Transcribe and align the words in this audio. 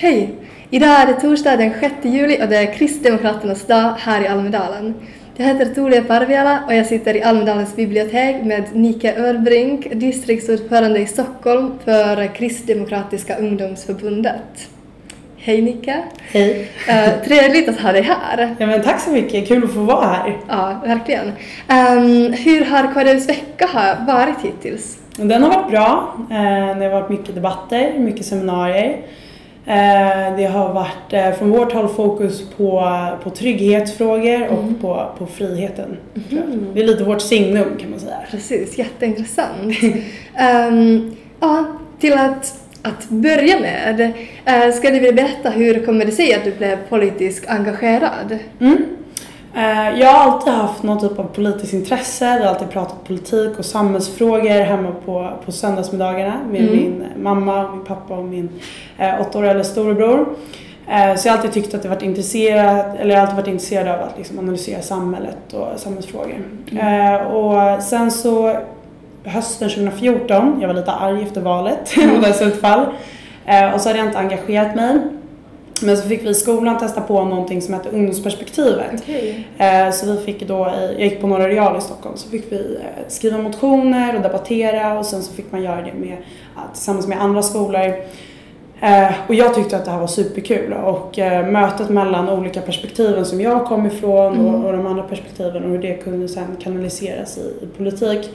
Hej! 0.00 0.34
Idag 0.70 0.88
är 0.88 1.06
det 1.06 1.20
torsdag 1.20 1.56
den 1.56 1.72
6 1.80 1.94
juli 2.02 2.42
och 2.42 2.48
det 2.48 2.56
är 2.56 2.74
Kristdemokraternas 2.74 3.66
dag 3.66 3.94
här 3.98 4.24
i 4.24 4.28
Almedalen. 4.28 4.94
Jag 5.36 5.46
heter 5.46 5.74
Tulia 5.74 6.04
Parviala 6.04 6.62
och 6.66 6.74
jag 6.74 6.86
sitter 6.86 7.16
i 7.16 7.22
Almedalens 7.22 7.76
bibliotek 7.76 8.44
med 8.44 8.64
Nike 8.72 9.14
Örbrink, 9.16 9.86
distriktsordförande 9.92 11.00
i 11.00 11.06
Stockholm 11.06 11.78
för 11.84 12.34
Kristdemokratiska 12.34 13.36
ungdomsförbundet. 13.36 14.68
Hej 15.36 15.62
Nicke! 15.62 16.02
Hej! 16.20 16.68
Uh, 16.88 17.24
trevligt 17.24 17.68
att 17.68 17.80
ha 17.80 17.92
dig 17.92 18.02
här. 18.02 18.56
Ja 18.58 18.66
men 18.66 18.82
tack 18.82 19.00
så 19.00 19.10
mycket, 19.10 19.48
kul 19.48 19.64
att 19.64 19.74
få 19.74 19.80
vara 19.80 20.06
här. 20.06 20.36
Ja, 20.48 20.80
verkligen. 20.86 21.26
Um, 21.26 22.32
hur 22.32 22.64
har 22.64 22.94
KDUs 22.94 23.28
vecka 23.28 23.68
varit 24.06 24.40
hittills? 24.42 24.98
Den 25.16 25.42
har 25.42 25.50
varit 25.50 25.70
bra. 25.70 26.16
Uh, 26.30 26.78
det 26.78 26.84
har 26.84 26.90
varit 26.90 27.10
mycket 27.10 27.34
debatter, 27.34 27.98
mycket 27.98 28.26
seminarier. 28.26 28.98
Uh, 29.68 30.36
det 30.36 30.44
har 30.44 30.72
varit 30.72 31.38
från 31.38 31.50
vårt 31.50 31.72
håll 31.72 31.88
fokus 31.88 32.50
på, 32.56 32.94
på 33.22 33.30
trygghetsfrågor 33.30 34.48
och 34.48 34.62
mm. 34.62 34.74
på, 34.74 35.10
på 35.18 35.26
friheten. 35.26 35.96
Mm. 36.30 36.66
Det 36.74 36.80
är 36.80 36.86
lite 36.86 37.04
vårt 37.04 37.22
signum 37.22 37.76
kan 37.80 37.90
man 37.90 38.00
säga. 38.00 38.18
Precis, 38.30 38.78
jätteintressant. 38.78 39.82
um, 40.70 41.16
ja, 41.40 41.64
till 41.98 42.12
att 42.12 42.68
att 42.82 43.08
börja 43.08 43.60
med, 43.60 44.12
äh, 44.44 44.72
ska 44.72 44.90
du 44.90 44.94
vilja 44.94 45.12
berätta 45.12 45.50
hur 45.50 45.86
kommer 45.86 46.04
det 46.04 46.12
sig 46.12 46.34
att 46.34 46.44
du 46.44 46.52
blev 46.52 46.76
politiskt 46.88 47.48
engagerad? 47.48 48.38
Mm. 48.60 48.84
Eh, 49.54 50.00
jag 50.00 50.08
har 50.08 50.32
alltid 50.32 50.52
haft 50.52 50.82
någon 50.82 51.00
typ 51.00 51.18
av 51.18 51.24
politiskt 51.24 51.72
intresse. 51.72 52.24
Jag 52.24 52.40
har 52.40 52.46
alltid 52.46 52.70
pratat 52.70 53.04
politik 53.04 53.58
och 53.58 53.64
samhällsfrågor 53.64 54.64
hemma 54.64 54.92
på, 55.04 55.30
på 55.44 55.52
söndagsmiddagarna 55.52 56.40
med 56.50 56.60
mm. 56.60 56.72
min 56.72 57.04
mamma, 57.22 57.72
min 57.72 57.84
pappa 57.84 58.14
och 58.14 58.24
min 58.24 58.48
eh, 58.98 59.20
åtta 59.20 59.38
år 59.38 59.44
äldre 59.44 59.64
storebror. 59.64 60.28
Eh, 60.88 61.16
så 61.16 61.28
jag 61.28 61.32
har 61.32 61.38
alltid 61.38 61.52
tyckt 61.52 61.74
att 61.74 61.84
jag 61.84 61.90
varit 61.90 62.02
intresserad, 62.02 62.96
eller 62.98 63.10
jag 63.10 63.16
har 63.16 63.22
alltid 63.22 63.36
varit 63.36 63.48
intresserad 63.48 63.88
av 63.88 64.08
att 64.08 64.18
liksom 64.18 64.38
analysera 64.38 64.82
samhället 64.82 65.52
och 65.52 65.80
samhällsfrågor. 65.80 66.42
Mm. 66.70 67.26
Och 67.26 67.82
sen 67.82 68.10
så 68.10 68.56
hösten 69.24 69.68
2014. 69.68 70.58
Jag 70.60 70.68
var 70.68 70.74
lite 70.74 70.92
arg 70.92 71.22
efter 71.22 71.40
valet 71.40 71.94
och 72.16 72.22
dess 72.22 72.42
utfall. 72.42 72.86
Och 73.74 73.80
så 73.80 73.88
hade 73.88 73.98
jag 73.98 74.08
inte 74.08 74.18
engagerat 74.18 74.74
mig. 74.74 74.98
Men 75.82 75.96
så 75.96 76.08
fick 76.08 76.24
vi 76.24 76.28
i 76.28 76.34
skolan 76.34 76.78
testa 76.78 77.00
på 77.00 77.24
någonting 77.24 77.62
som 77.62 77.74
heter 77.74 77.94
ungdomsperspektivet. 77.94 79.02
Okay. 79.02 79.44
Eh, 79.58 79.90
så 79.90 80.12
vi 80.12 80.16
fick 80.16 80.48
då, 80.48 80.74
jag 80.92 81.00
gick 81.00 81.20
på 81.20 81.26
Norra 81.26 81.48
Real 81.48 81.78
i 81.78 81.80
Stockholm, 81.80 82.16
så 82.16 82.28
fick 82.28 82.52
vi 82.52 82.76
eh, 82.76 83.08
skriva 83.08 83.38
motioner 83.38 84.16
och 84.16 84.22
debattera 84.22 84.98
och 84.98 85.06
sen 85.06 85.22
så 85.22 85.32
fick 85.32 85.52
man 85.52 85.62
göra 85.62 85.82
det 85.82 85.92
med, 85.94 86.16
tillsammans 86.72 87.06
med 87.06 87.22
andra 87.22 87.42
skolor. 87.42 87.94
och 89.28 89.34
jag 89.34 89.54
tyckte 89.54 89.76
att 89.76 89.84
det 89.84 89.90
här 89.90 90.00
var 90.00 90.06
superkul 90.06 90.72
och 90.72 91.18
mötet 91.52 91.88
mellan 91.88 92.28
olika 92.28 92.60
perspektiven 92.60 93.24
som 93.24 93.40
jag 93.40 93.64
kom 93.64 93.86
ifrån 93.86 94.34
mm. 94.34 94.64
och, 94.64 94.72
de 94.72 94.86
andra 94.86 95.02
perspektiven 95.02 95.64
och 95.64 95.70
hur 95.70 95.78
det 95.78 95.94
kunde 95.94 96.28
sen 96.28 96.56
kanaliseras 96.60 97.38
i 97.38 97.66
politik 97.76 98.30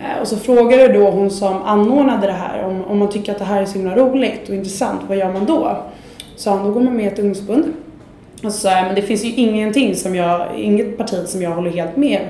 Eh, 0.00 0.20
och 0.20 0.28
så 0.28 0.36
frågade 0.36 0.88
då 0.88 1.10
hon 1.10 1.30
som 1.30 1.62
anordnade 1.62 2.26
det 2.26 2.32
här 2.32 2.64
om, 2.64 2.84
om 2.84 2.98
man 2.98 3.08
tycker 3.08 3.32
att 3.32 3.38
det 3.38 3.44
här 3.44 3.62
är 3.62 3.66
så 3.66 3.78
himla 3.78 3.96
roligt 3.96 4.48
och 4.48 4.54
intressant, 4.54 5.00
vad 5.08 5.16
gör 5.16 5.32
man 5.32 5.46
då? 5.46 5.82
Sa 6.40 6.50
han, 6.50 6.66
då 6.66 6.72
går 6.72 6.80
man 6.80 6.96
med 6.96 7.04
i 7.04 7.08
ett 7.08 7.18
ungdomsförbund. 7.18 7.64
Och 8.44 8.52
så 8.52 8.58
sa 8.58 8.70
jag, 8.70 8.84
men 8.86 8.94
det 8.94 9.02
finns 9.02 9.24
ju 9.24 9.28
ingenting 9.34 9.96
som 9.96 10.14
jag, 10.14 10.48
inget 10.56 10.98
parti 10.98 11.28
som 11.28 11.42
jag 11.42 11.50
håller 11.50 11.70
helt 11.70 11.96
med. 11.96 12.20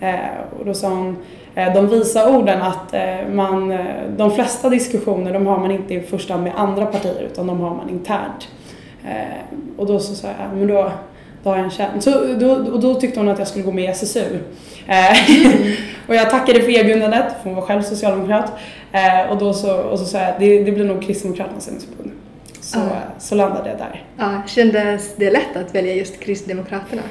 Eh, 0.00 0.14
och 0.58 0.66
då 0.66 0.74
sa 0.74 0.88
hon, 0.88 1.16
eh, 1.54 1.74
de 1.74 1.88
visa 1.88 2.30
orden 2.30 2.62
att 2.62 2.94
eh, 2.94 3.28
man, 3.32 3.72
eh, 3.72 3.78
de 4.16 4.30
flesta 4.30 4.68
diskussioner 4.68 5.32
de 5.32 5.46
har 5.46 5.58
man 5.58 5.70
inte 5.70 5.94
i 5.94 6.00
första 6.00 6.32
hand 6.32 6.44
med 6.44 6.52
andra 6.56 6.86
partier 6.86 7.28
utan 7.32 7.46
de 7.46 7.60
har 7.60 7.74
man 7.74 7.90
internt. 7.90 8.48
Eh, 9.04 9.58
och 9.76 9.86
då 9.86 9.98
så 9.98 10.14
sa 10.14 10.28
jag, 10.28 10.58
men 10.58 10.68
då, 10.68 10.92
då 11.42 11.50
har 11.50 11.56
jag 11.56 11.64
en 11.64 11.70
tjänst. 11.70 12.02
Så 12.02 12.10
då, 12.40 12.50
och 12.52 12.80
då 12.80 12.94
tyckte 12.94 13.20
hon 13.20 13.28
att 13.28 13.38
jag 13.38 13.48
skulle 13.48 13.64
gå 13.64 13.72
med 13.72 13.84
i 13.84 13.86
SSU. 13.86 14.24
Mm. 14.86 15.12
Eh, 15.12 15.18
och 16.08 16.14
jag 16.14 16.30
tackade 16.30 16.62
för 16.62 16.70
erbjudandet, 16.70 17.24
för 17.42 17.44
hon 17.44 17.54
var 17.54 17.62
själv 17.62 17.82
socialdemokrat. 17.82 18.52
Eh, 18.92 19.30
och 19.30 19.38
då 19.38 19.52
så, 19.52 19.76
och 19.76 19.98
så 19.98 20.04
sa 20.04 20.18
jag 20.18 20.34
det, 20.38 20.62
det 20.62 20.72
blir 20.72 20.84
nog 20.84 21.02
Kristdemokraternas 21.02 21.68
ungdomsförbund. 21.68 22.10
Så, 22.70 22.78
ah. 22.78 23.18
så 23.18 23.34
landade 23.34 23.70
jag 23.70 23.78
där. 23.78 24.04
Ah, 24.18 24.46
kändes 24.46 25.16
det 25.16 25.30
lätt 25.30 25.56
att 25.56 25.74
välja 25.74 25.94
just 25.94 26.20
Kristdemokraterna? 26.20 27.02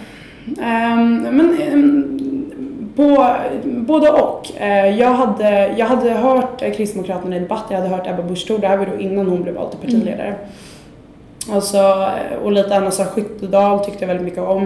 Um, 0.46 1.22
men, 1.22 1.58
um, 1.74 2.92
på, 2.96 3.36
både 3.64 4.10
och. 4.10 4.52
Uh, 4.62 5.00
jag, 5.00 5.14
hade, 5.14 5.74
jag 5.78 5.86
hade 5.86 6.12
hört 6.12 6.60
Kristdemokraterna 6.60 7.36
i 7.36 7.40
debatt, 7.40 7.66
jag 7.70 7.78
hade 7.78 7.90
hört 7.90 8.08
Ebba 8.08 8.24
Busch 8.24 8.48
Thor, 8.48 8.58
det 8.58 8.68
här 8.68 8.78
var 8.78 8.86
då 8.86 9.00
innan 9.00 9.28
hon 9.28 9.44
blev 9.44 9.56
vald 9.56 9.72
till 9.72 9.80
partiledare. 9.80 10.28
Mm. 10.28 10.40
Alltså, 11.52 12.10
och 12.44 12.52
lite 12.52 12.76
Anna 12.76 12.92
Sara 12.92 13.08
Skyttedal 13.08 13.86
tyckte 13.86 14.00
jag 14.00 14.08
väldigt 14.08 14.26
mycket 14.26 14.44
om. 14.44 14.64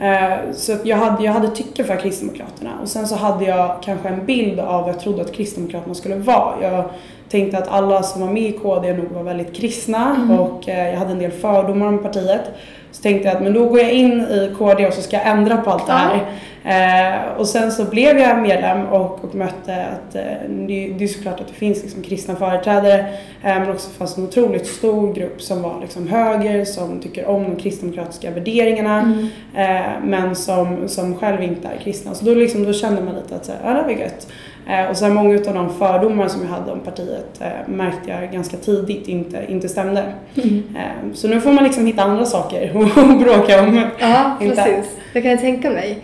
Eh, 0.00 0.52
så 0.52 0.76
jag 0.84 0.96
hade, 0.96 1.24
jag 1.24 1.32
hade 1.32 1.48
tycke 1.48 1.84
för 1.84 1.96
Kristdemokraterna 1.96 2.70
och 2.82 2.88
sen 2.88 3.06
så 3.06 3.16
hade 3.16 3.44
jag 3.44 3.82
kanske 3.82 4.08
en 4.08 4.26
bild 4.26 4.60
av 4.60 4.80
vad 4.80 4.88
jag 4.94 5.00
trodde 5.00 5.22
att 5.22 5.32
Kristdemokraterna 5.32 5.94
skulle 5.94 6.16
vara. 6.16 6.54
Jag 6.62 6.84
tänkte 7.32 7.58
att 7.58 7.68
alla 7.68 8.02
som 8.02 8.20
var 8.20 8.28
med 8.28 8.42
i 8.42 8.52
KD 8.52 8.92
nog 8.92 9.10
var 9.10 9.22
väldigt 9.22 9.56
kristna 9.56 10.16
mm. 10.16 10.40
och 10.40 10.68
eh, 10.68 10.90
jag 10.90 10.98
hade 10.98 11.12
en 11.12 11.18
del 11.18 11.30
fördomar 11.30 11.86
om 11.86 12.02
partiet. 12.02 12.42
Så 12.90 13.02
tänkte 13.02 13.28
jag 13.28 13.36
att 13.36 13.42
men 13.42 13.52
då 13.52 13.68
går 13.68 13.80
jag 13.80 13.92
in 13.92 14.20
i 14.20 14.54
KD 14.58 14.86
och 14.86 14.94
så 14.94 15.02
ska 15.02 15.16
jag 15.16 15.26
ändra 15.26 15.56
på 15.56 15.70
allt 15.70 15.86
det 15.86 15.92
här. 15.92 16.26
Eh, 16.64 17.38
och 17.38 17.46
sen 17.46 17.72
så 17.72 17.84
blev 17.84 18.18
jag 18.18 18.42
medlem 18.42 18.86
och, 18.86 19.24
och 19.24 19.34
mötte 19.34 19.86
att 19.86 20.14
eh, 20.14 20.22
det, 20.48 20.94
det 20.98 21.04
är 21.04 21.08
såklart 21.08 21.40
att 21.40 21.48
det 21.48 21.54
finns 21.54 21.82
liksom 21.82 22.02
kristna 22.02 22.36
företrädare 22.36 22.98
eh, 23.42 23.58
men 23.58 23.70
också 23.70 23.90
fanns 23.90 24.18
en 24.18 24.24
otroligt 24.24 24.66
stor 24.66 25.12
grupp 25.14 25.42
som 25.42 25.62
var 25.62 25.80
liksom 25.80 26.08
höger, 26.08 26.64
som 26.64 27.00
tycker 27.00 27.26
om 27.26 27.42
de 27.42 27.56
kristdemokratiska 27.56 28.30
värderingarna 28.30 29.00
mm. 29.00 29.28
eh, 29.54 29.92
men 30.04 30.36
som, 30.36 30.88
som 30.88 31.18
själv 31.18 31.42
inte 31.42 31.68
är 31.68 31.76
kristna. 31.84 32.14
Så 32.14 32.24
då, 32.24 32.34
liksom, 32.34 32.64
då 32.64 32.72
kände 32.72 33.02
man 33.02 33.14
lite 33.14 33.36
att 33.36 33.44
så 33.46 33.52
här, 33.52 33.60
ja, 33.64 33.70
det 33.74 33.82
var 33.82 34.00
gött. 34.00 34.26
Eh, 34.68 34.90
och 34.90 34.96
sen 34.96 35.14
många 35.14 35.34
av 35.34 35.54
de 35.54 35.74
fördomar 35.78 36.28
som 36.28 36.42
jag 36.42 36.48
hade 36.48 36.72
om 36.72 36.80
partiet 36.80 37.40
eh, 37.40 37.48
märkte 37.66 38.10
jag 38.10 38.32
ganska 38.32 38.56
tidigt 38.56 39.08
inte, 39.08 39.44
inte 39.48 39.68
stämde. 39.68 40.04
Mm. 40.34 40.62
Eh, 40.76 41.14
så 41.14 41.28
nu 41.28 41.40
får 41.40 41.52
man 41.52 41.64
liksom 41.64 41.86
hitta 41.86 42.02
andra 42.02 42.24
saker 42.24 42.64
att 42.96 43.20
bråka 43.20 43.62
om. 43.62 43.84
Ja, 43.98 44.36
precis. 44.40 44.96
Det 45.12 45.22
kan 45.22 45.30
jag 45.30 45.40
tänka 45.40 45.70
mig. 45.70 45.98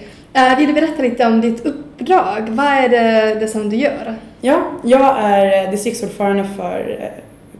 Vill 0.58 0.66
du 0.66 0.72
berätta 0.72 1.02
lite 1.02 1.26
om 1.26 1.40
ditt 1.40 1.66
uppdrag? 1.66 2.48
Vad 2.48 2.66
är 2.66 2.88
det, 2.88 3.40
det 3.40 3.48
som 3.48 3.70
du 3.70 3.76
gör? 3.76 4.14
Ja, 4.40 4.62
jag 4.84 5.16
är 5.18 5.70
distriktsordförande 5.70 6.44
för 6.56 7.10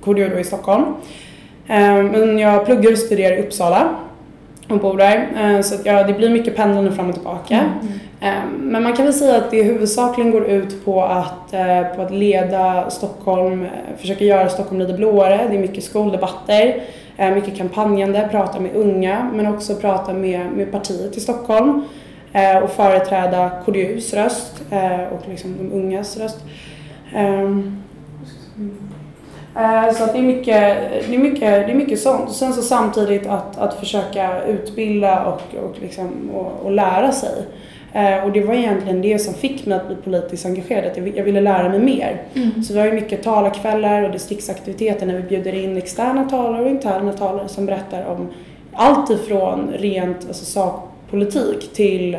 KDU 0.05 0.39
i 0.41 0.45
Stockholm. 0.45 0.85
Men 1.67 2.39
jag 2.39 2.67
pluggar 2.67 2.93
och 2.93 2.99
studerar 2.99 3.37
i 3.37 3.43
Uppsala 3.43 3.89
och 4.69 4.79
bor 4.81 4.97
där. 4.97 5.63
Så 5.63 5.75
att 5.75 5.87
jag, 5.87 6.07
det 6.07 6.13
blir 6.13 6.31
mycket 6.31 6.57
pendlande 6.57 6.93
fram 6.93 7.09
och 7.09 7.15
tillbaka. 7.15 7.57
Mm. 7.57 7.99
Ehm, 8.21 8.49
men 8.51 8.83
man 8.83 8.97
kan 8.97 9.05
väl 9.05 9.15
säga 9.15 9.37
att 9.37 9.51
det 9.51 9.63
huvudsakligen 9.63 10.31
går 10.31 10.45
ut 10.45 10.85
på 10.85 11.03
att, 11.03 11.53
eh, 11.53 11.83
på 11.97 12.03
att 12.03 12.11
leda 12.11 12.91
Stockholm, 12.91 13.65
eh, 13.65 13.97
försöka 13.99 14.25
göra 14.25 14.49
Stockholm 14.49 14.81
lite 14.81 14.93
blåare. 14.93 15.47
Det 15.51 15.57
är 15.57 15.61
mycket 15.61 15.85
skoldebatter, 15.85 16.83
eh, 17.17 17.31
mycket 17.31 17.57
kampanjande, 17.57 18.29
prata 18.31 18.61
med 18.61 18.77
unga 18.77 19.31
men 19.35 19.47
också 19.47 19.75
prata 19.75 20.13
med, 20.13 20.47
med 20.53 20.73
partiet 20.73 21.17
i 21.17 21.21
Stockholm 21.21 21.85
och 22.63 22.71
företräda 22.71 23.51
KDUs 23.65 24.15
röst 24.15 24.63
och 25.11 25.29
liksom 25.29 25.57
de 25.59 25.73
ungas 25.73 26.17
röst. 26.17 26.39
Ehm, 27.15 27.83
så 29.97 30.05
att 30.05 30.13
det 30.13 30.19
är 30.19 30.23
mycket, 30.23 30.77
det 31.09 31.15
är 31.15 31.19
mycket, 31.19 31.41
det 31.41 31.73
är 31.73 31.75
mycket 31.75 32.01
sånt. 32.01 32.33
Sen 32.33 32.53
så 32.53 32.63
samtidigt 32.63 33.27
att, 33.27 33.59
att 33.59 33.75
försöka 33.75 34.43
utbilda 34.45 35.25
och, 35.27 35.65
och, 35.65 35.77
liksom, 35.81 36.31
och, 36.35 36.67
och 36.67 36.73
lära 36.73 37.13
sig. 37.13 37.45
Eh, 37.93 38.25
och 38.25 38.33
det 38.33 38.41
var 38.41 38.55
egentligen 38.55 39.03
det 39.03 39.19
som 39.19 39.35
fick 39.35 39.67
mig 39.67 39.79
att 39.79 39.87
bli 39.87 39.97
politiskt 39.97 40.47
engagerad, 40.47 40.87
att 40.87 41.17
jag 41.17 41.25
ville 41.25 41.41
lära 41.41 41.69
mig 41.69 41.79
mer. 41.79 42.23
Mm. 42.35 42.63
Så 42.63 42.73
vi 42.73 42.79
har 42.79 42.87
ju 42.87 42.93
mycket 42.93 43.23
talarkvällar 43.23 44.03
och 44.03 44.11
distriktsaktiviteter 44.11 45.07
när 45.07 45.15
vi 45.15 45.23
bjuder 45.23 45.55
in 45.55 45.77
externa 45.77 46.25
talare 46.25 46.63
och 46.63 46.71
interna 46.71 47.13
talare 47.13 47.49
som 47.49 47.67
berättar 47.67 48.05
om 48.07 48.29
allt 48.73 49.11
ifrån 49.11 49.71
rent 49.79 50.27
alltså, 50.29 50.45
sakpolitik 50.45 51.73
till, 51.73 52.19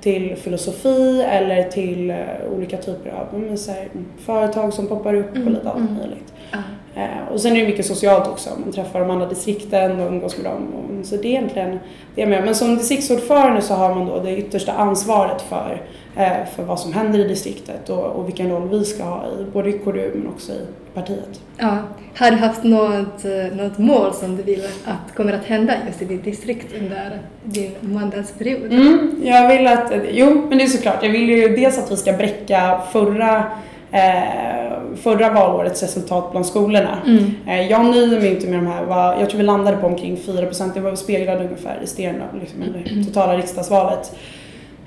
till 0.00 0.36
filosofi 0.36 1.22
eller 1.30 1.62
till 1.62 2.14
olika 2.56 2.76
typer 2.76 3.10
av 3.10 3.40
men, 3.40 3.58
så 3.58 3.70
här, 3.70 3.88
företag 4.18 4.72
som 4.72 4.86
poppar 4.86 5.14
upp 5.14 5.36
mm. 5.36 5.48
och 5.48 5.54
lite 5.54 5.70
allt 5.70 5.78
mm. 5.78 5.94
möjligt. 5.94 6.32
Eh, 6.96 7.32
och 7.32 7.40
sen 7.40 7.56
är 7.56 7.60
det 7.60 7.66
mycket 7.66 7.86
socialt 7.86 8.28
också, 8.28 8.50
man 8.64 8.72
träffar 8.72 9.00
de 9.00 9.10
andra 9.10 9.26
distrikten 9.26 10.00
och 10.00 10.06
umgås 10.06 10.36
med 10.36 10.52
dem. 10.52 10.74
Och, 10.74 11.06
så 11.06 11.16
det 11.16 11.28
är 11.28 11.30
egentligen 11.30 11.78
det 12.14 12.26
med. 12.26 12.44
Men 12.44 12.54
som 12.54 12.76
distriktsordförande 12.76 13.62
så 13.62 13.74
har 13.74 13.94
man 13.94 14.06
då 14.06 14.20
det 14.20 14.36
yttersta 14.36 14.72
ansvaret 14.72 15.42
för, 15.42 15.82
eh, 16.16 16.46
för 16.56 16.62
vad 16.62 16.80
som 16.80 16.92
händer 16.92 17.18
i 17.18 17.28
distriktet 17.28 17.88
och, 17.88 18.04
och 18.04 18.28
vilken 18.28 18.50
roll 18.50 18.68
vi 18.68 18.84
ska 18.84 19.04
ha 19.04 19.24
i 19.26 19.44
både 19.52 19.68
i 19.68 19.78
KDU 19.78 20.10
men 20.14 20.28
också 20.28 20.52
i 20.52 20.66
partiet. 20.94 21.40
Ja. 21.56 21.78
Har 22.18 22.30
du 22.30 22.36
haft 22.36 22.64
något, 22.64 23.24
eh, 23.24 23.56
något 23.56 23.78
mål 23.78 24.14
som 24.14 24.36
du 24.36 24.42
vill 24.42 24.64
att 24.84 25.16
kommer 25.16 25.32
att 25.32 25.44
hända 25.44 25.74
just 25.86 26.02
i 26.02 26.04
ditt 26.04 26.24
distrikt 26.24 26.74
under 26.80 27.20
din 27.44 27.72
mandatsperiod? 27.80 28.72
Mm, 28.72 29.20
jag 29.24 29.48
vill 29.48 29.66
att, 29.66 29.92
jo 30.10 30.46
men 30.48 30.58
det 30.58 30.64
är 30.64 30.68
såklart, 30.68 31.02
jag 31.02 31.10
vill 31.10 31.28
ju 31.28 31.56
dels 31.56 31.78
att 31.78 31.92
vi 31.92 31.96
ska 31.96 32.12
bräcka 32.12 32.80
förra 32.92 33.44
eh, 33.92 34.72
förra 35.02 35.30
valårets 35.30 35.82
resultat 35.82 36.28
bland 36.30 36.46
skolorna. 36.46 36.98
Mm. 37.06 37.34
Eh, 37.48 37.70
jag 37.70 37.84
nöjer 37.84 38.20
mig 38.20 38.30
inte 38.30 38.46
med 38.46 38.58
de 38.58 38.66
här, 38.66 38.84
vad- 38.84 39.20
jag 39.20 39.30
tror 39.30 39.38
vi 39.38 39.44
landade 39.44 39.76
på 39.76 39.86
omkring 39.86 40.16
4%, 40.16 40.74
det 40.74 40.80
var 40.80 40.94
speglade 40.96 41.44
ungefär 41.44 41.78
resterande 41.80 42.20
av 42.32 42.40
liksom, 42.40 42.60
det 42.60 43.04
totala 43.04 43.36
riksdagsvalet. 43.36 44.16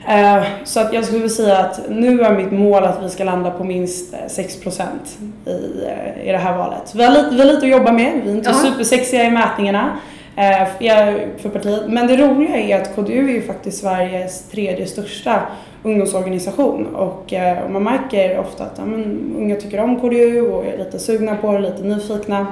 Eh, 0.07 0.43
Så 0.63 0.79
att 0.79 0.93
jag 0.93 1.03
skulle 1.05 1.19
vilja 1.21 1.35
säga 1.35 1.57
att 1.57 1.79
nu 1.89 2.21
är 2.21 2.31
mitt 2.37 2.51
mål 2.51 2.83
att 2.83 3.03
vi 3.03 3.09
ska 3.09 3.23
landa 3.23 3.51
på 3.51 3.63
minst 3.63 4.13
eh, 4.13 4.19
6% 4.27 4.83
i, 5.45 5.49
eh, 5.85 6.27
i 6.29 6.31
det 6.31 6.37
här 6.37 6.57
valet. 6.57 6.95
Vi 6.95 7.03
har 7.03 7.11
lite, 7.11 7.29
vi 7.31 7.37
har 7.39 7.45
lite 7.45 7.65
att 7.65 7.71
jobba 7.71 7.91
med, 7.91 8.11
vi 8.23 8.31
är 8.31 8.35
inte 8.35 8.49
Ja. 8.49 8.55
supersexiga 8.55 9.23
i 9.23 9.31
mätningarna 9.31 9.89
eh, 10.35 10.67
för 11.37 11.49
partiet. 11.49 11.83
Men 11.87 12.07
det 12.07 12.17
roliga 12.17 12.55
är 12.57 12.81
att 12.81 12.95
KDU 12.95 13.29
är 13.29 13.33
ju 13.33 13.41
faktiskt 13.41 13.81
Sveriges 13.81 14.49
tredje 14.49 14.85
största 14.85 15.41
ungdomsorganisation 15.83 16.85
och 16.95 17.33
eh, 17.33 17.63
och 17.63 17.71
man 17.71 17.83
märker 17.83 18.39
ofta 18.39 18.63
att 18.63 18.73
ja, 18.77 18.85
men, 18.85 19.33
unga 19.37 19.55
tycker 19.55 19.79
om 19.79 19.99
KDU 19.99 20.41
och 20.41 20.65
är 20.65 20.77
lite 20.77 20.99
sugna 20.99 21.35
på 21.35 21.51
det, 21.51 21.59
lite 21.59 21.83
nyfikna. 21.83 22.47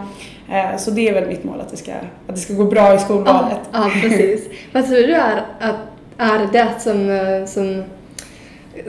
Eh, 0.51 0.77
Så 0.77 0.91
det 0.91 1.09
är 1.09 1.13
väl 1.13 1.27
mitt 1.27 1.43
mål 1.43 1.59
att 1.61 1.69
det 1.69 1.77
ska, 1.77 1.91
att 2.27 2.35
det 2.35 2.37
ska 2.37 2.53
gå 2.53 2.63
bra 2.65 2.95
i 2.95 2.99
skolvalet. 2.99 3.57
Ja, 3.71 3.79
ja, 3.83 3.89
precis. 4.01 4.47
Vad 4.73 4.85
tror 4.87 4.95
du 4.97 5.13
är, 5.13 5.41
att, 5.59 5.75
är 6.17 6.47
det 6.53 6.67
som, 6.79 7.09
eh, 7.09 7.45
som 7.45 7.83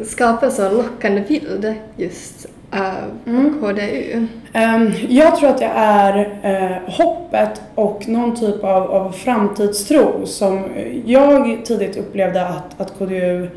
skapar 0.04 0.50
så 0.50 0.70
lockande 0.72 1.20
bild 1.28 1.74
just 1.96 2.46
av 2.70 3.10
Mm. 3.26 3.58
KDU? 3.60 4.26
Ehm, 4.52 4.90
Jag 5.08 5.36
tror 5.36 5.48
att 5.50 5.58
det 5.58 5.70
är 5.74 6.82
hoppet 6.86 7.62
och 7.74 8.08
någon 8.08 8.36
typ 8.36 8.64
av, 8.64 8.90
av 8.90 9.12
framtidstro 9.12 10.26
som 10.26 10.64
jag 11.04 11.58
tidigt 11.64 11.96
upplevde 11.96 12.46
att, 12.46 12.80
att 12.80 12.98
KDU 12.98 13.48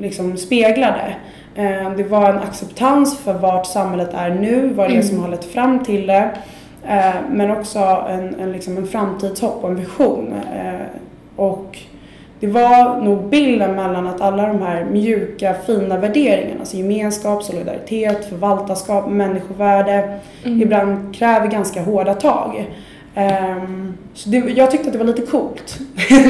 liksom 0.00 0.36
speglade. 0.36 1.16
Eh, 1.58 1.90
det 1.96 2.02
var 2.02 2.30
en 2.30 2.38
acceptans 2.38 3.18
för 3.18 3.32
vart 3.32 3.66
samhället 3.66 4.14
är 4.14 4.30
nu, 4.30 4.68
vad 4.74 4.90
det 4.90 4.96
är 4.96 5.02
som 5.02 5.20
har 5.20 5.28
lett 5.28 5.44
fram 5.44 5.84
till 5.84 6.06
det. 6.06 6.30
Eh, 6.88 7.14
men 7.30 7.50
också 7.50 7.78
en, 8.08 8.34
en, 8.40 8.52
liksom 8.52 8.76
en 8.76 8.86
framtidshopp 8.86 9.64
och 9.64 9.70
en 9.70 9.76
vision. 9.76 10.34
Eh, 10.54 10.86
och 11.36 11.78
det 12.40 12.46
var 12.46 13.00
nog 13.00 13.28
bilden 13.28 13.76
mellan 13.76 14.06
att 14.06 14.20
alla 14.20 14.46
de 14.46 14.62
här 14.62 14.84
mjuka, 14.84 15.54
fina 15.66 15.96
värderingarna, 15.96 16.60
alltså 16.60 16.76
gemenskap, 16.76 17.42
solidaritet, 17.42 18.28
förvaltarskap, 18.28 19.10
människovärde, 19.10 20.18
ibland 20.44 21.14
kräver 21.14 21.46
ganska 21.46 21.82
hårda 21.82 22.14
tag. 22.14 22.66
Ehm, 23.14 23.94
så 24.14 24.28
det, 24.28 24.36
jag 24.36 24.70
tyckte 24.70 24.86
att 24.86 24.92
det 24.92 24.98
var 24.98 25.06
lite 25.06 25.22
coolt. 25.22 25.68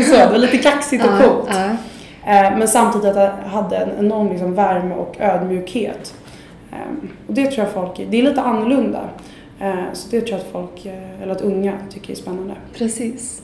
så, 0.06 0.16
det 0.16 0.28
var 0.32 0.38
lite 0.38 0.58
kaxigt 0.58 1.04
och 1.04 1.18
coolt. 1.18 1.50
Eh, 2.28 2.58
men 2.58 2.68
samtidigt 2.68 3.06
att 3.08 3.14
det 3.14 3.48
hade 3.48 3.76
en 3.76 3.90
enorm 3.98 4.28
liksom 4.30 4.54
värme 4.54 4.94
och 4.94 5.16
ödmjukhet. 5.20 6.14
Ehm, 6.72 7.08
och 7.26 7.34
det 7.34 7.46
tror 7.50 7.64
jag 7.66 7.74
folk, 7.74 8.06
det 8.10 8.18
är 8.18 8.22
lite 8.22 8.40
annorlunda. 8.40 9.00
Eh, 9.60 9.74
så 9.92 10.08
det 10.10 10.20
tror 10.20 10.30
jag 10.30 10.40
att 10.40 10.52
folk, 10.52 10.86
eh, 10.86 11.22
eller 11.22 11.32
att 11.32 11.40
unga 11.40 11.72
tycker 11.90 12.10
är 12.10 12.16
spännande. 12.16 12.54
precis. 12.74 13.42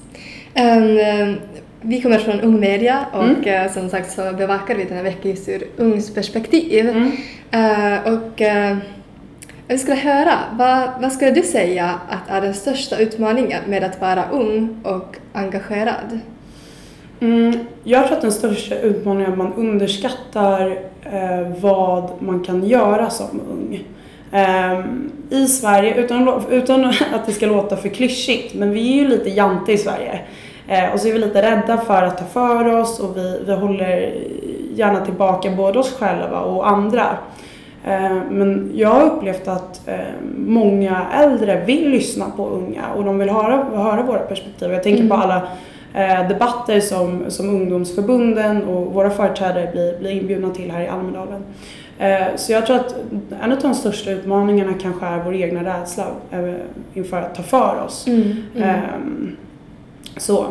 Em, 0.55 1.37
vi 1.81 2.01
kommer 2.03 2.19
från 2.19 2.41
Ung 2.41 2.61
Media 2.61 3.07
och 3.13 3.47
Mm. 3.47 3.69
som 3.73 3.91
sagt 3.91 4.13
så 4.13 4.33
bevakar 4.33 4.75
vi 4.75 4.85
den 4.85 4.97
här 4.97 5.05
veckan 5.05 5.31
just 5.31 5.49
ur 5.49 5.65
ungs 5.77 6.15
perspektiv. 6.15 6.89
Mm. 6.89 7.13
Eh, 7.51 8.13
och 8.15 8.43
eh, 8.43 8.77
jag 9.69 9.81
skulle 9.81 9.97
höra, 9.97 10.35
vad, 10.53 10.89
vad 11.01 11.13
skulle 11.13 11.31
du 11.31 11.43
säga 11.43 11.91
att 12.09 12.31
är 12.31 12.41
den 12.41 12.55
största 12.55 12.97
utmaningen 12.99 13.63
med 13.67 13.85
att 13.85 14.01
vara 14.01 14.25
ung 14.33 14.81
och 14.85 15.17
engagerad? 15.33 16.21
Mm, 17.21 17.59
jag 17.85 18.07
tror 18.07 18.17
att 18.17 18.23
den 18.23 18.33
största 18.33 18.79
utmaningen 18.79 19.29
är 19.29 19.33
att 19.33 19.39
man 19.39 19.53
underskattar 19.53 20.79
eh, 21.03 21.49
vad 21.61 22.11
man 22.19 22.45
kan 22.45 22.65
göra 22.67 23.11
som 23.11 23.41
ung. 23.51 23.85
Ehm, 24.33 25.11
I 25.31 25.47
Sverige, 25.47 25.95
utan, 25.95 26.43
utan 26.51 26.85
att 27.15 27.27
det 27.27 27.33
ska 27.33 27.47
låta 27.47 27.77
för 27.77 27.89
klyschigt, 27.89 28.55
men 28.55 28.71
vi 28.71 28.93
är 28.93 29.03
ju 29.03 29.09
lite 29.09 29.31
jante 29.31 29.73
i 29.73 29.79
Sverige. 29.79 30.21
Eh, 30.69 30.93
och 30.93 31.01
så 31.01 31.09
är 31.09 31.13
vi 31.13 31.19
lite 31.19 31.43
rädda 31.43 31.77
för 31.77 32.03
att 32.03 32.19
ta 32.19 32.25
för 32.25 32.81
oss 32.81 33.01
och 33.01 33.17
vi, 33.17 33.41
vi 33.47 33.55
håller 33.55 34.15
gärna 34.75 35.05
tillbaka 35.05 35.51
både 35.51 35.79
oss 35.79 35.93
själva 35.99 36.41
och 36.41 36.69
andra. 36.69 37.07
Eh, 37.85 38.23
Men 38.31 38.71
jag 38.75 38.89
har 38.89 39.05
upplevt 39.05 39.49
att 39.49 39.89
eh, 39.89 39.99
många 40.37 41.07
äldre 41.13 41.65
vill 41.67 41.91
lyssna 41.91 42.27
på 42.37 42.49
unga 42.49 42.83
och 42.97 43.05
de 43.05 43.19
vill 43.19 43.31
höra, 43.31 43.65
höra 43.75 44.03
våra 44.03 44.19
perspektiv. 44.19 44.73
Jag 44.73 44.83
tänker 44.83 45.09
på 45.09 45.15
alla 45.15 45.37
eh, 45.37 45.43
debatter 46.29 46.81
som, 46.81 47.25
som 47.29 47.49
ungdomsförbunden 47.49 48.65
och 48.65 48.93
våra 48.95 49.11
företrädare 49.11 49.71
blir, 49.73 49.99
blir 49.99 50.11
inbjudna 50.11 50.51
till 50.51 50.71
här 50.71 50.83
i 50.83 50.89
Almedalen. 50.89 51.43
Eh, 51.99 52.27
Så 52.37 52.53
jag 52.53 52.67
tror 52.67 52.77
att 52.77 52.97
en 53.43 53.53
av 53.53 53.59
de 53.59 53.75
största 53.75 54.11
utmaningarna 54.11 54.73
kanske 54.83 55.07
är 55.07 55.25
vår 55.25 55.35
egna 55.35 55.65
rädsla 55.81 56.07
eh, 56.31 56.55
inför 56.95 57.23
att 57.23 57.35
ta 57.35 57.43
för 57.43 57.83
oss. 57.87 58.07
Mm. 58.07 58.33
Ehm, 58.57 59.37
Så, 60.17 60.43
eh, 60.43 60.49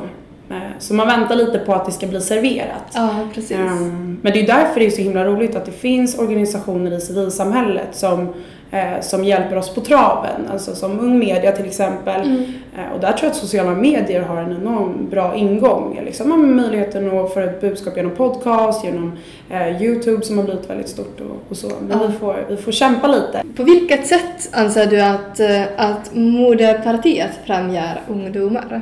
så 0.79 0.93
man 0.93 1.07
väntar 1.07 1.35
lite 1.35 1.59
på 1.59 1.73
att 1.73 1.85
det 1.85 1.91
ska 1.91 2.07
bli 2.07 2.21
serverat. 2.21 2.83
Ja, 2.93 3.09
precis. 3.33 3.51
Ehm, 3.57 4.19
Men 4.21 4.33
det 4.33 4.39
är 4.41 4.47
därför 4.47 4.79
det 4.79 4.85
är 4.85 4.89
så 4.91 5.01
himla 5.01 5.25
roligt 5.25 5.55
att 5.55 5.65
det 5.65 5.71
finns 5.71 6.19
organisationer 6.19 6.91
i 6.91 7.01
civilsamhället 7.01 7.87
som, 7.91 8.27
eh, 8.71 9.01
som 9.01 9.23
hjälper 9.23 9.55
oss 9.57 9.69
på 9.75 9.81
traven. 9.81 10.41
Alltså 10.51 10.75
som 10.75 10.99
Ung 10.99 11.19
Media 11.19 11.51
till 11.51 11.65
exempel. 11.65 12.21
Mm. 12.21 12.43
Eh, 12.77 12.93
Och 12.95 12.99
där 12.99 13.11
tror 13.11 13.23
jag 13.23 13.29
att 13.31 13.35
sociala 13.37 13.71
medier 13.75 14.21
har 14.21 14.37
en 14.37 14.51
enorm 14.51 15.09
bra 15.09 15.35
ingång. 15.35 15.99
Liksom 16.05 16.29
med 16.29 16.39
möjligheten 16.65 17.19
att 17.19 17.33
få 17.33 17.39
ett 17.39 17.61
budskap 17.61 17.97
genom 17.97 18.11
podcast, 18.15 18.83
genom 18.85 19.11
eh, 19.49 19.81
Youtube 19.83 20.25
som 20.25 20.37
har 20.37 20.45
blivit 20.45 20.69
väldigt 20.69 20.89
stort 20.89 21.19
och, 21.21 21.51
och 21.51 21.57
så. 21.57 21.67
Men 21.87 21.99
Ja. 22.01 22.07
vi, 22.07 22.13
får, 22.13 22.45
vi 22.49 22.57
får 22.57 22.71
kämpa 22.71 23.07
lite. 23.07 23.43
På 23.55 23.63
vilket 23.63 24.07
sätt 24.07 24.49
anser 24.51 24.85
du 24.85 25.01
att, 25.01 25.39
eh, 25.39 25.61
att 25.77 26.09
moderpartiet 26.15 27.31
främjar 27.45 28.01
ungdomar? 28.07 28.81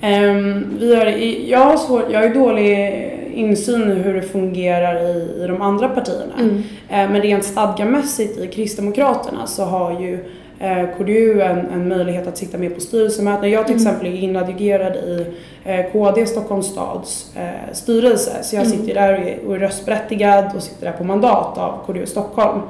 Ehm, 0.00 0.76
vi 0.80 0.94
har, 0.96 1.06
jag, 1.50 1.58
har 1.58 1.76
svår, 1.76 2.02
jag 2.10 2.20
har 2.22 2.28
dålig 2.28 3.06
insyn 3.34 3.90
i 3.90 3.94
hur 3.94 4.14
det 4.14 4.22
fungerar 4.22 5.00
i, 5.06 5.42
i 5.44 5.46
de 5.46 5.62
andra 5.62 5.88
partierna. 5.88 6.34
Mm. 6.40 6.56
Eh, 6.88 7.10
Men 7.12 7.22
rent 7.22 7.44
stadgamässigt 7.44 8.38
i 8.38 8.46
Kristdemokraterna 8.46 9.46
så 9.46 9.64
har 9.64 10.00
ju 10.00 10.18
eh, 10.58 10.84
KDU 10.98 11.40
en, 11.40 11.58
en 11.66 11.88
möjlighet 11.88 12.26
att 12.26 12.38
sitta 12.38 12.58
med 12.58 12.74
på 12.74 12.80
styrelsemöten. 12.80 13.50
Jag 13.50 13.66
till 13.66 13.76
Mm. 13.76 13.86
exempel 13.86 14.06
är 14.14 14.18
inadjugerad 14.18 14.96
i 14.96 15.26
eh, 15.64 15.80
KD 15.92 16.26
Stockholms 16.26 16.66
stads 16.66 17.32
eh, 17.36 17.72
styrelse 17.72 18.30
så 18.42 18.56
jag 18.56 18.66
Mm. 18.66 18.78
sitter 18.78 18.94
där 18.94 19.38
och 19.46 19.54
är, 19.54 19.58
röstberättigad 19.58 20.44
och 20.56 20.62
sitter 20.62 20.86
där 20.86 20.92
på 20.92 21.04
mandat 21.04 21.58
av 21.58 21.74
KDU 21.86 22.06
Stockholm. 22.06 22.60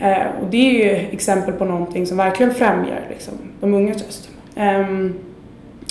Eh, 0.00 0.16
och 0.42 0.46
det 0.50 0.56
är 0.56 0.84
ju 0.84 0.90
exempel 1.12 1.54
på 1.54 1.64
någonting 1.64 2.06
som 2.06 2.16
verkligen 2.16 2.54
främjar 2.54 3.00
liksom, 3.10 3.34
de 3.60 3.74
ungas 3.74 3.96
röst. 4.06 4.28
Ehm, 4.56 5.14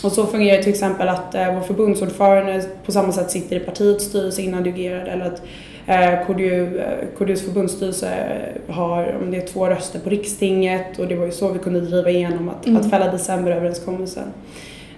och 0.03 0.11
så 0.11 0.25
fungerar 0.25 0.57
det 0.57 0.63
till 0.63 0.71
exempel 0.73 1.09
att 1.09 1.35
eh, 1.35 1.53
vår 1.53 1.61
förbundsordförande 1.61 2.63
på 2.85 2.91
samma 2.91 3.11
sätt 3.11 3.31
sitter 3.31 3.55
i 3.55 3.59
partiets 3.59 4.05
styrelse 4.05 4.41
inadjugerad 4.41 5.07
eller 5.07 5.25
att 5.25 5.41
eh, 5.87 6.27
KDU, 6.27 6.79
eh, 6.79 6.85
KDUs 7.17 7.45
förbundsstyrelse 7.45 8.09
har, 8.67 9.17
om 9.21 9.31
det 9.31 9.37
är 9.37 9.47
två 9.47 9.67
röster 9.67 9.99
på 9.99 10.09
rikstinget 10.09 10.99
och 10.99 11.07
det 11.07 11.15
var 11.15 11.25
ju 11.25 11.31
så 11.31 11.51
vi 11.51 11.59
kunde 11.59 11.81
driva 11.81 12.09
igenom 12.09 12.49
att, 12.49 12.67
Mm. 12.67 12.81
att 12.81 12.89
fälla 12.89 13.11
decemberöverenskommelsen. 13.11 14.23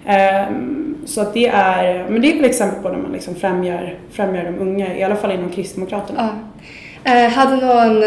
Ehm, 0.06 0.96
så 1.06 1.20
att 1.20 1.34
det 1.34 1.46
är, 1.46 2.06
men 2.08 2.22
det 2.22 2.32
är 2.32 2.38
ett 2.38 2.44
exempel 2.44 2.82
på 2.82 2.88
när 2.88 2.98
man 2.98 3.12
liksom 3.12 3.34
främjar, 3.34 3.94
främjar 4.10 4.44
de 4.44 4.58
unga, 4.58 4.96
i 4.98 5.02
alla 5.02 5.16
fall 5.16 5.32
inom 5.32 5.50
Kristdemokraterna. 5.50 6.28
Ja. 7.04 7.12
Eh, 7.12 7.30
hade 7.30 7.56
någon, 7.56 8.02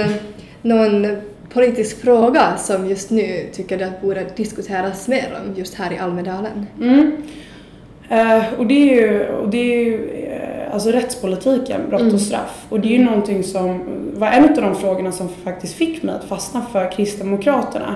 någon 0.62 1.18
politisk 1.53 2.01
fråga 2.01 2.58
som 2.58 2.89
just 2.89 3.10
nu 3.12 3.50
tycker 3.53 3.77
du 3.77 3.84
att 3.84 4.01
borde 4.01 4.25
diskuteras 4.36 5.08
mer 5.08 5.27
om 5.41 5.56
just 5.56 5.75
här 5.75 5.94
i 5.94 5.98
Almedalen? 5.98 6.68
Mm. 6.82 7.12
Eh, 8.10 8.44
och 8.58 8.68
det 8.68 8.74
är 8.74 8.96
ju, 8.96 9.27
och 9.27 9.50
det 9.50 9.58
är 9.58 9.86
ju 9.86 10.10
eh, 10.10 10.74
alltså 10.74 10.89
rättspolitiken, 10.91 11.82
brott 11.89 12.01
Mm. 12.01 12.13
och 12.13 12.22
straff. 12.22 12.65
Och 12.70 12.79
det 12.79 12.88
är 12.88 12.98
ju 12.98 13.03
någonting 13.06 13.44
som 13.44 13.82
var 14.13 14.27
en 14.27 14.44
av 14.44 14.56
de 14.56 14.75
frågorna 14.75 15.12
som 15.12 15.29
faktiskt 15.29 15.74
fick 15.74 16.03
mig 16.03 16.15
att 16.15 16.24
fastna 16.24 16.62
för 16.72 16.91
Kristdemokraterna. 16.91 17.96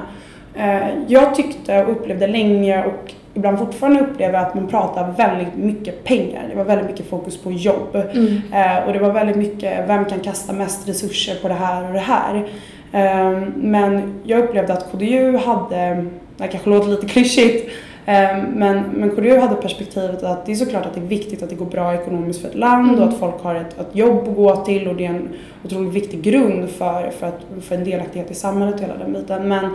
Eh, 0.55 0.87
jag 1.07 1.35
tyckte 1.35 1.83
och 1.83 1.91
upplevde 1.91 2.27
länge 2.27 2.85
och 2.85 3.13
ibland 3.33 3.59
fortfarande 3.59 3.99
upplever 3.99 4.39
att 4.39 4.55
man 4.55 4.67
pratar 4.67 5.11
väldigt 5.17 5.55
mycket 5.55 6.03
pengar. 6.03 6.47
Det 6.49 6.55
var 6.55 6.63
väldigt 6.63 6.87
mycket 6.87 7.09
fokus 7.09 7.37
på 7.37 7.51
jobb. 7.51 7.95
Mm. 8.13 8.41
Eh, 8.53 8.87
och 8.87 8.93
det 8.93 8.99
var 8.99 9.11
väldigt 9.11 9.35
mycket, 9.35 9.89
vem 9.89 10.05
kan 10.05 10.19
kasta 10.19 10.53
mest 10.53 10.89
resurser 10.89 11.35
på 11.35 11.47
det 11.47 11.53
här 11.53 11.87
och 11.87 11.93
det 11.93 11.99
här? 11.99 12.47
Eh, 12.93 13.41
men 13.55 14.13
jag 14.23 14.39
upplevde 14.43 14.73
att 14.73 14.91
KDU 14.91 15.37
hade, 15.37 16.05
det 16.37 16.47
kanske 16.47 16.69
låter 16.69 16.89
lite 16.89 17.05
klyschigt, 17.07 17.69
eh, 18.05 18.37
men, 18.55 18.79
men 18.93 19.09
KDU 19.15 19.39
hade 19.39 19.55
perspektivet 19.55 20.23
att 20.23 20.45
det 20.45 20.51
är 20.51 20.55
såklart 20.55 20.85
att 20.85 20.93
det 20.93 20.99
är 21.01 21.05
viktigt 21.05 21.43
att 21.43 21.49
det 21.49 21.55
går 21.55 21.65
bra 21.65 21.93
ekonomiskt 21.93 22.41
för 22.41 22.47
ett 22.49 22.55
land 22.55 22.89
Mm. 22.89 23.01
och 23.01 23.07
att 23.09 23.17
folk 23.19 23.41
har 23.43 23.55
ett, 23.55 23.79
ett 23.79 23.95
jobb 23.95 24.27
att 24.29 24.35
gå 24.35 24.55
till 24.55 24.87
och 24.87 24.95
det 24.95 25.05
är 25.05 25.09
en 25.09 25.29
otroligt 25.65 25.93
viktig 25.93 26.21
grund 26.21 26.69
för, 26.69 27.09
för, 27.19 27.27
att, 27.27 27.39
för 27.61 27.75
en 27.75 27.83
delaktighet 27.83 28.31
i 28.31 28.33
samhället 28.33 28.75
och 28.75 28.81
hela 28.81 28.97
den 28.97 29.13
biten. 29.13 29.47
Men 29.47 29.65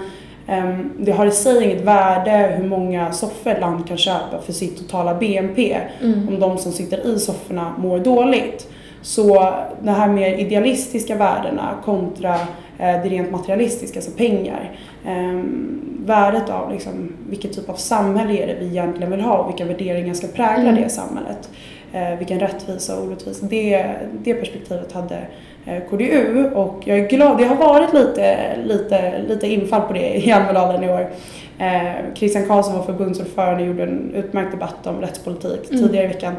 ehm, 0.46 0.90
det 0.98 1.12
har 1.12 1.26
i 1.26 1.30
sig 1.30 1.64
inget 1.64 1.84
värde 1.84 2.54
hur 2.58 2.68
många 2.68 3.12
soffor 3.12 3.50
ett 3.50 3.60
land 3.60 3.88
kan 3.88 3.96
köpa 3.96 4.40
för 4.46 4.52
sitt 4.52 4.78
totala 4.78 5.14
BNP 5.14 5.76
Mm. 6.02 6.28
om 6.28 6.40
de 6.40 6.58
som 6.58 6.72
sitter 6.72 7.06
i 7.06 7.18
sofforna 7.18 7.72
mår 7.78 7.98
dåligt. 7.98 8.68
Så 9.02 9.52
de 9.82 9.90
här 9.90 10.08
mer 10.08 10.34
idealistiska 10.34 11.16
värdena 11.16 11.68
kontra 11.84 12.34
det 12.78 13.08
rent 13.08 13.30
materialistiska, 13.30 13.98
alltså 13.98 14.10
pengar. 14.10 14.78
Ehm, 15.06 16.04
värdet 16.06 16.50
av 16.50 16.72
liksom, 16.72 17.12
vilken 17.28 17.50
typ 17.50 17.68
av 17.68 17.74
samhälle 17.74 18.42
är 18.42 18.46
det 18.46 18.56
vi 18.60 18.66
egentligen 18.66 19.10
vill 19.10 19.20
ha 19.20 19.38
och 19.38 19.50
vilka 19.50 19.64
värderingar 19.64 20.14
ska 20.14 20.26
prägla 20.26 20.70
mm. 20.70 20.82
det 20.82 20.88
samhället. 20.88 21.50
Vilken 22.18 22.40
rättvisa 22.40 22.96
och 22.96 23.06
orättvisa. 23.06 23.46
Det, 23.46 23.94
det 24.24 24.34
perspektivet 24.34 24.92
hade 24.92 25.18
KDU 25.90 26.50
och 26.54 26.82
jag 26.84 26.98
är 26.98 27.08
glad, 27.08 27.38
det 27.38 27.44
har 27.44 27.56
varit 27.56 27.94
lite, 27.94 28.56
lite, 28.64 29.22
lite 29.28 29.46
infall 29.46 29.82
på 29.82 29.92
det 29.92 30.26
i 30.26 30.32
Almedalen 30.32 30.84
i 30.84 30.90
år. 30.90 31.10
Eh, 31.58 32.14
Christian 32.14 32.46
Karlsson 32.46 32.76
var 32.76 32.82
förbundsordförande 32.82 33.62
och 33.62 33.68
gjorde 33.68 33.82
en 33.82 34.14
utmärkt 34.14 34.50
debatt 34.50 34.86
om 34.86 35.00
rättspolitik 35.00 35.70
mm. 35.70 35.82
tidigare 35.82 36.04
i 36.04 36.08
veckan. 36.08 36.34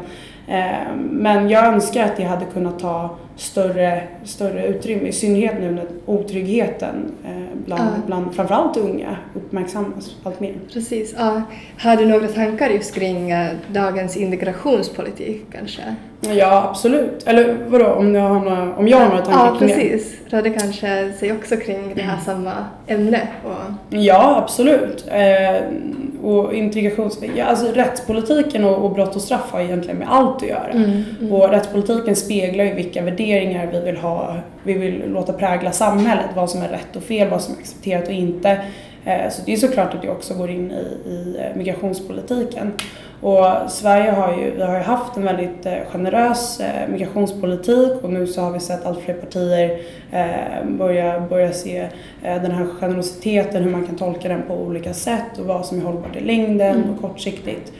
Eh, 0.48 0.94
men 1.10 1.50
jag 1.50 1.64
önskar 1.66 2.04
att 2.04 2.16
det 2.16 2.24
hade 2.24 2.44
kunnat 2.44 2.78
ta 2.78 3.16
större, 3.36 4.02
större 4.24 4.66
utrymme, 4.66 5.08
i 5.08 5.12
synnerhet 5.12 5.54
nu 5.60 5.70
när 5.70 5.86
otryggheten 6.06 7.12
eh, 7.24 7.30
bland, 7.64 7.82
ja. 7.82 8.02
bland 8.06 8.34
framförallt 8.34 8.76
unga 8.76 9.16
uppmärksammas 9.34 10.16
allt 10.24 10.40
mer. 10.40 10.54
Precis. 10.72 11.14
Ja. 11.18 11.42
Har 11.78 11.96
du 11.96 12.06
några 12.06 12.28
tankar 12.28 12.70
just 12.70 12.94
kring 12.94 13.30
eh, 13.30 13.50
dagens 13.68 14.16
integrationspolitik 14.16 15.42
kanske? 15.52 15.82
Ja, 16.20 16.68
absolut. 16.70 17.22
Eller 17.26 17.56
vadå, 17.68 17.86
om 17.86 18.14
jag 18.14 18.22
har 18.22 18.40
några, 18.40 18.76
om 18.76 18.88
jag 18.88 18.98
har 18.98 19.08
några 19.08 19.22
tankar 19.22 19.44
ja, 19.46 19.58
kring 19.58 19.68
det? 19.68 19.74
Ja, 19.74 19.80
precis. 19.80 20.18
Rörde 20.26 20.50
kanske 20.50 21.12
sig 21.12 21.32
också 21.32 21.56
kring 21.56 21.92
det 21.94 22.02
här 22.02 22.18
samma 22.24 22.52
ämne? 22.86 23.28
Och... 23.44 23.96
Ja, 23.96 24.36
absolut. 24.42 25.04
Eh, 25.08 25.62
och 26.22 26.54
integrations... 26.54 27.18
Ja, 27.36 27.44
alltså 27.44 27.72
rättspolitiken 27.72 28.64
och, 28.64 28.84
och 28.84 28.90
brott 28.90 29.16
och 29.16 29.22
straff 29.22 29.50
har 29.50 29.60
egentligen 29.60 29.98
med 29.98 30.08
allt 30.10 30.29
att 30.36 30.48
göra. 30.48 30.70
Mm, 30.70 31.04
mm. 31.20 31.32
Och 31.32 31.50
rättspolitiken 31.50 32.16
speglar 32.16 32.64
ju 32.64 32.74
vilka 32.74 33.02
värderingar 33.02 33.68
vi 33.72 33.80
vill 33.80 33.96
ha, 33.96 34.36
vi 34.62 34.72
vill 34.72 35.02
låta 35.06 35.32
prägla 35.32 35.72
samhället. 35.72 36.26
Vad 36.34 36.50
som 36.50 36.62
är 36.62 36.68
rätt 36.68 36.96
och 36.96 37.02
fel, 37.02 37.28
vad 37.28 37.42
som 37.42 37.54
är 37.54 37.58
accepterat 37.58 38.06
och 38.06 38.14
inte. 38.14 38.60
Eh, 39.04 39.30
så 39.30 39.42
det 39.46 39.52
är 39.52 39.56
såklart 39.56 39.94
att 39.94 40.02
det 40.02 40.08
också 40.08 40.34
går 40.34 40.50
in 40.50 40.70
i, 40.70 41.08
i 41.10 41.36
eh, 41.38 41.56
migrationspolitiken. 41.56 42.72
Och 43.20 43.46
Sverige 43.68 44.10
har 44.10 44.36
ju, 44.36 44.50
vi 44.50 44.62
har 44.62 44.74
ju 44.74 44.82
haft 44.82 45.16
en 45.16 45.24
väldigt 45.24 45.66
eh, 45.66 45.78
generös 45.92 46.60
migrationspolitik 46.88 47.92
och 48.02 48.10
nu 48.10 48.26
så 48.26 48.40
har 48.40 48.50
vi 48.50 48.60
sett 48.60 48.86
allt 48.86 49.00
fler 49.00 49.14
partier 49.14 49.78
börja, 50.64 51.20
börja 51.20 51.52
se 51.52 51.88
den 52.22 52.50
här 52.50 52.66
generositeten, 52.80 53.62
hur 53.62 53.70
man 53.70 53.86
kan 53.86 53.96
tolka 53.96 54.28
den 54.28 54.42
på 54.42 54.54
olika 54.54 54.94
sätt 54.94 55.38
och 55.38 55.44
vad 55.44 55.66
som 55.66 55.78
är 55.78 55.82
hållbart 55.82 56.16
i 56.16 56.20
längden 56.20 56.84
och 56.90 57.00
kortsiktigt. 57.00 57.72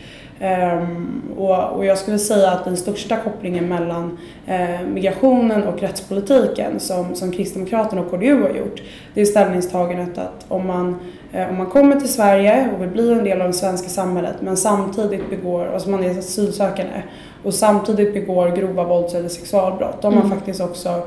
Um, 0.43 1.23
och, 1.37 1.85
jag 1.85 1.99
skulle 1.99 2.19
säga 2.19 2.51
att 2.51 2.65
den 2.65 2.77
största 2.77 3.17
kopplingen 3.17 3.69
mellan 3.69 4.19
uh, 4.49 4.89
migrationen 4.89 5.63
och 5.63 5.81
rättspolitiken 5.81 6.81
som, 6.81 7.15
som 7.15 7.33
Kristdemokraterna 7.33 8.03
och 8.03 8.11
KDU 8.11 8.43
har 8.43 8.51
gjort, 8.51 8.83
det 9.15 9.21
är 9.21 9.25
ställningstagandet 9.25 10.19
att 10.19 10.45
om 10.49 10.67
man, 10.67 10.97
uh, 11.35 11.51
om 11.51 11.57
man 11.57 11.67
kommer 11.67 12.01
till 12.01 12.09
Sverige 12.09 12.69
och 12.75 12.83
vill 12.83 12.89
bli 12.89 13.13
en 13.13 13.25
del 13.25 13.41
av 13.41 13.47
det 13.47 13.53
svenska 13.53 13.89
samhället 13.89 14.37
men 14.41 14.57
samtidigt 14.57 15.31
begår, 15.31 15.67
alltså 15.67 15.91
man 15.91 16.05
är 16.05 16.19
asylsökande 16.19 17.03
och 17.45 17.55
samtidigt 17.55 18.15
begår 18.15 18.49
grova 18.49 18.85
vålds 18.85 19.15
eller 19.15 19.29
sexualbrott, 19.29 20.03
då 20.03 20.09
har 20.09 20.13
man 20.13 20.27
mm. 20.27 20.39
faktiskt 20.39 20.61
också 20.61 20.89
eh, 20.89 21.05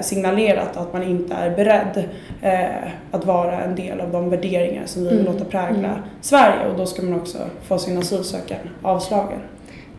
signalerat 0.00 0.76
att 0.76 0.92
man 0.92 1.02
inte 1.02 1.34
är 1.34 1.50
beredd 1.50 2.08
eh, 2.42 2.90
att 3.10 3.24
vara 3.24 3.60
en 3.60 3.76
del 3.76 4.00
av 4.00 4.12
de 4.12 4.30
värderingar 4.30 4.86
som 4.86 5.02
vi 5.02 5.08
vill 5.08 5.20
mm. 5.20 5.32
låta 5.32 5.44
prägla 5.44 5.88
mm. 5.88 6.00
Sverige 6.20 6.66
och 6.70 6.78
då 6.78 6.86
ska 6.86 7.02
man 7.02 7.20
också 7.20 7.38
få 7.68 7.78
sin 7.78 7.98
asylansökan 7.98 8.58
avslagen. 8.82 9.40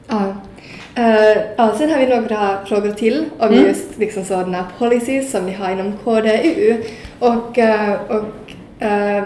Ja. 0.07 0.35
Uh, 0.97 1.37
ja, 1.57 1.75
sen 1.77 1.89
har 1.89 1.99
vi 1.99 2.07
några 2.07 2.65
frågor 2.65 2.91
till 2.91 3.25
om 3.39 3.47
mm. 3.47 3.65
just 3.65 3.97
liksom 3.97 4.25
sådana 4.25 4.67
policies 4.77 5.31
som 5.31 5.45
vi 5.45 5.53
har 5.53 5.71
inom 5.71 5.93
KDU. 6.03 6.83
Och, 7.19 7.57
uh, 7.57 7.93
och 8.07 8.51
uh, 8.81 9.23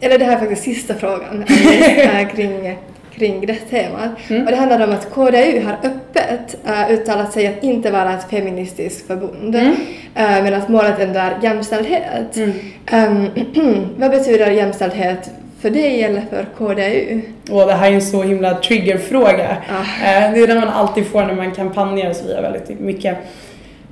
eller 0.00 0.18
det 0.18 0.24
här 0.24 0.36
är 0.36 0.38
faktiskt 0.38 0.62
sista 0.62 0.94
frågan 0.94 1.44
kring 2.34 2.78
kring 3.18 3.46
det 3.46 3.54
temat. 3.54 4.10
Mm. 4.28 4.44
Och 4.44 4.50
det 4.50 4.56
handlar 4.56 4.84
om 4.84 4.92
att 4.92 5.10
KDU 5.10 5.62
har 5.64 5.78
öppet 5.82 6.56
uh, 6.66 6.92
uttalat 6.92 7.32
sig 7.32 7.46
att 7.46 7.64
inte 7.64 7.90
vara 7.90 8.14
ett 8.14 8.30
feministiskt 8.30 9.06
förbund, 9.06 9.54
mm. 9.54 9.70
uh, 9.70 9.74
men 10.14 10.54
att 10.54 10.68
målet 10.68 10.98
ändå 10.98 11.18
är 11.18 11.38
jämställdhet. 11.42 12.36
Mm. 12.36 12.52
Um, 12.92 13.94
vad 13.98 14.10
betyder 14.10 14.50
jämställdhet 14.50 15.30
för 15.60 15.70
dig 15.70 16.02
eller 16.02 16.20
för 16.30 16.46
KDU? 16.58 17.20
Och 17.50 17.66
det 17.66 17.72
här 17.72 17.90
är 17.90 17.94
en 17.94 18.02
så 18.02 18.22
himla 18.22 18.54
triggerfråga. 18.54 19.56
Ah. 19.68 19.80
Uh, 19.80 20.34
det 20.34 20.42
är 20.42 20.46
den 20.46 20.60
man 20.60 20.68
alltid 20.68 21.06
får 21.06 21.22
när 21.22 21.34
man 21.34 21.52
kampanjar 21.52 22.10
och 22.10 22.16
så 22.16 22.26
vidare 22.26 22.42
väldigt 22.42 22.80
mycket. 22.80 23.16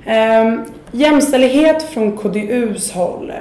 Um, 0.07 0.65
jämställdhet 0.91 1.83
från 1.83 2.17
KDUs 2.17 2.91
håll 2.91 3.31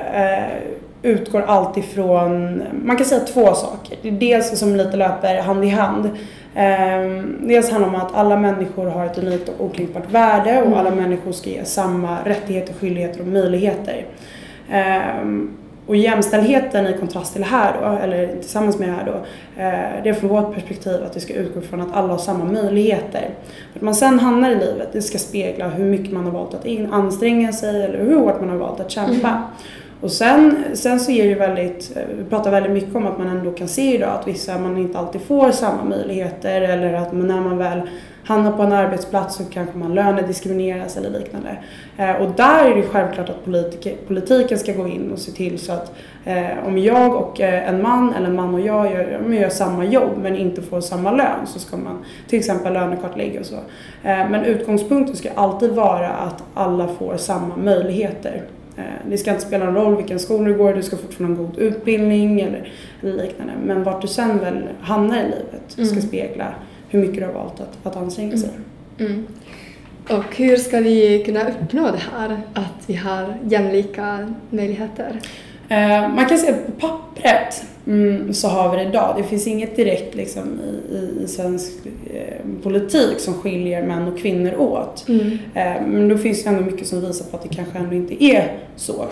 utgår 1.04 1.42
alltid 1.42 1.84
från, 1.84 2.62
man 2.84 2.96
kan 2.96 3.06
säga 3.06 3.20
två 3.20 3.54
saker. 3.54 3.98
Det 4.02 4.08
är 4.08 4.12
dels 4.12 4.58
som 4.58 4.76
lite 4.76 4.96
löper 4.96 5.42
hand 5.42 5.64
i 5.64 5.68
hand. 5.68 6.10
Um, 6.56 7.48
dels 7.48 7.70
handlar 7.70 7.90
det 7.90 7.96
om 7.96 8.02
att 8.02 8.14
alla 8.14 8.36
människor 8.36 8.86
har 8.86 9.06
ett 9.06 9.18
unikt 9.18 9.48
och 9.48 9.64
okränkbart 9.64 10.10
värde 10.10 10.58
och 10.60 10.66
mm. 10.66 10.78
alla 10.78 10.90
människor 10.90 11.32
ska 11.32 11.50
ges 11.50 11.74
samma 11.74 12.18
rättigheter, 12.24 12.74
skyldigheter 12.74 13.20
och 13.20 13.26
möjligheter. 13.26 14.06
Um, 15.22 15.56
och 15.86 15.96
jämställdheten 15.96 16.86
i 16.86 16.98
kontrast 16.98 17.32
till 17.32 17.42
det 17.42 17.48
här 17.48 17.74
då, 17.80 17.98
eller 18.04 18.26
tillsammans 18.26 18.78
med 18.78 18.88
det 18.88 18.92
här 18.92 19.06
då, 19.06 19.12
eh, 19.62 20.02
det 20.02 20.08
är 20.08 20.12
från 20.12 20.30
vårt 20.30 20.54
perspektiv 20.54 21.04
att 21.04 21.16
vi 21.16 21.20
ska 21.20 21.34
utgå 21.34 21.60
från 21.60 21.80
att 21.80 21.94
alla 21.94 22.08
har 22.08 22.18
samma 22.18 22.44
möjligheter. 22.44 23.30
Att 23.76 23.82
man 23.82 23.94
sen 23.94 24.18
hamnar 24.18 24.50
i 24.50 24.54
livet, 24.54 24.88
det 24.92 25.02
ska 25.02 25.18
spegla 25.18 25.68
hur 25.68 25.84
mycket 25.84 26.12
man 26.12 26.24
har 26.24 26.32
valt 26.32 26.54
att 26.54 26.66
anstränga 26.92 27.52
sig 27.52 27.84
eller 27.84 27.98
hur 27.98 28.16
hårt 28.16 28.40
man 28.40 28.48
har 28.48 28.56
valt 28.56 28.80
att 28.80 28.90
kämpa. 28.90 29.28
Mm. 29.28 29.42
Och 30.04 30.12
sen, 30.12 30.64
sen 30.74 31.00
så 31.00 31.10
är 31.10 31.28
det 31.28 31.34
väldigt, 31.34 31.96
vi 32.18 32.24
pratar 32.24 32.50
väldigt 32.50 32.72
mycket 32.72 32.94
om 32.94 33.06
att 33.06 33.18
man 33.18 33.26
ändå 33.26 33.50
kan 33.50 33.68
se 33.68 33.94
idag 33.94 34.10
att 34.10 34.28
vissa, 34.28 34.58
man 34.58 34.76
inte 34.76 34.98
alltid 34.98 35.20
får 35.20 35.50
samma 35.50 35.84
möjligheter 35.84 36.60
eller 36.60 36.94
att 36.94 37.12
man, 37.12 37.26
när 37.26 37.40
man 37.40 37.58
väl 37.58 37.80
hamnar 38.24 38.52
på 38.52 38.62
en 38.62 38.72
arbetsplats 38.72 39.36
så 39.36 39.44
kanske 39.44 39.78
man 39.78 39.94
lönediskrimineras 39.94 40.96
eller 40.96 41.10
liknande. 41.10 41.56
Eh, 41.96 42.10
och 42.10 42.30
där 42.36 42.70
är 42.70 42.76
det 42.76 42.82
självklart 42.82 43.28
att 43.28 43.44
politik, 43.44 44.08
politiken 44.08 44.58
ska 44.58 44.72
gå 44.72 44.88
in 44.88 45.12
och 45.12 45.18
se 45.18 45.32
till 45.32 45.58
så 45.58 45.72
att 45.72 45.92
eh, 46.24 46.66
om 46.66 46.78
jag 46.78 47.14
och 47.14 47.40
eh, 47.40 47.68
en 47.68 47.82
man 47.82 48.14
eller 48.14 48.26
en 48.26 48.36
man 48.36 48.54
och 48.54 48.60
jag 48.60 48.92
gör, 48.92 49.30
gör 49.30 49.48
samma 49.48 49.84
jobb 49.84 50.18
men 50.22 50.36
inte 50.36 50.62
får 50.62 50.80
samma 50.80 51.10
lön 51.10 51.46
så 51.46 51.58
ska 51.58 51.76
man 51.76 52.04
till 52.28 52.38
exempel 52.38 52.72
lönekartlägga 52.72 53.40
och 53.40 53.46
så. 53.46 53.56
Eh, 54.02 54.30
men 54.30 54.44
utgångspunkten 54.44 55.16
ska 55.16 55.28
alltid 55.34 55.70
vara 55.70 56.08
att 56.08 56.42
alla 56.54 56.88
får 56.88 57.16
samma 57.16 57.56
möjligheter. 57.56 58.42
Eh, 58.76 58.82
det 59.10 59.18
ska 59.18 59.30
inte 59.30 59.42
spela 59.42 59.64
någon 59.64 59.74
roll 59.74 59.96
vilken 59.96 60.18
skola 60.18 60.48
du 60.48 60.54
går, 60.54 60.74
du 60.74 60.82
ska 60.82 60.96
fortfarande 60.96 61.36
ha 61.36 61.44
en 61.44 61.50
god 61.50 61.58
utbildning 61.58 62.40
eller, 62.40 62.72
eller 63.02 63.22
liknande. 63.22 63.52
Men 63.64 63.82
vart 63.82 64.02
du 64.02 64.08
sen 64.08 64.38
väl 64.38 64.68
hamnar 64.80 65.18
i 65.18 65.24
livet 65.24 65.78
mm. 65.78 65.88
ska 65.88 66.00
spegla 66.00 66.54
hur 66.88 67.00
mycket 67.00 67.16
du 67.16 67.24
har 67.24 67.32
valt 67.32 67.60
att, 67.60 67.86
att 67.86 67.96
anstränga 67.96 68.36
sig. 68.36 68.50
Mm. 68.98 69.12
Mm. 69.12 69.26
Och 70.08 70.36
hur 70.36 70.56
ska 70.56 70.80
vi 70.80 71.22
kunna 71.26 71.48
uppnå 71.48 71.90
det 71.90 72.02
här, 72.12 72.40
att 72.54 72.84
vi 72.86 72.94
har 72.94 73.34
jämlika 73.44 74.34
möjligheter? 74.50 75.20
Eh, 75.74 76.08
man 76.08 76.26
kan 76.26 76.38
säga 76.38 76.54
att 76.54 76.66
på 76.66 76.88
pappret 76.88 77.64
mm, 77.86 78.34
så 78.34 78.48
har 78.48 78.70
vi 78.70 78.76
det 78.76 78.88
idag. 78.88 79.14
Det 79.16 79.22
finns 79.22 79.46
inget 79.46 79.76
direkt 79.76 80.14
liksom, 80.14 80.60
i, 80.90 81.22
i, 81.24 81.28
svensk 81.28 81.72
eh, 82.14 82.62
politik 82.62 83.20
som 83.20 83.34
skiljer 83.34 83.82
män 83.82 84.08
och 84.08 84.18
kvinnor 84.18 84.54
åt. 84.58 85.08
Mm. 85.08 85.38
Eh, 85.54 85.86
men 85.86 86.08
då 86.08 86.18
finns 86.18 86.44
det 86.44 86.50
ändå 86.50 86.62
mycket 86.62 86.86
som 86.86 87.00
visar 87.00 87.30
på 87.30 87.36
att 87.36 87.42
det 87.42 87.56
kanske 87.56 87.78
ändå 87.78 87.94
inte 87.94 88.24
är 88.24 88.52
så. 88.76 89.04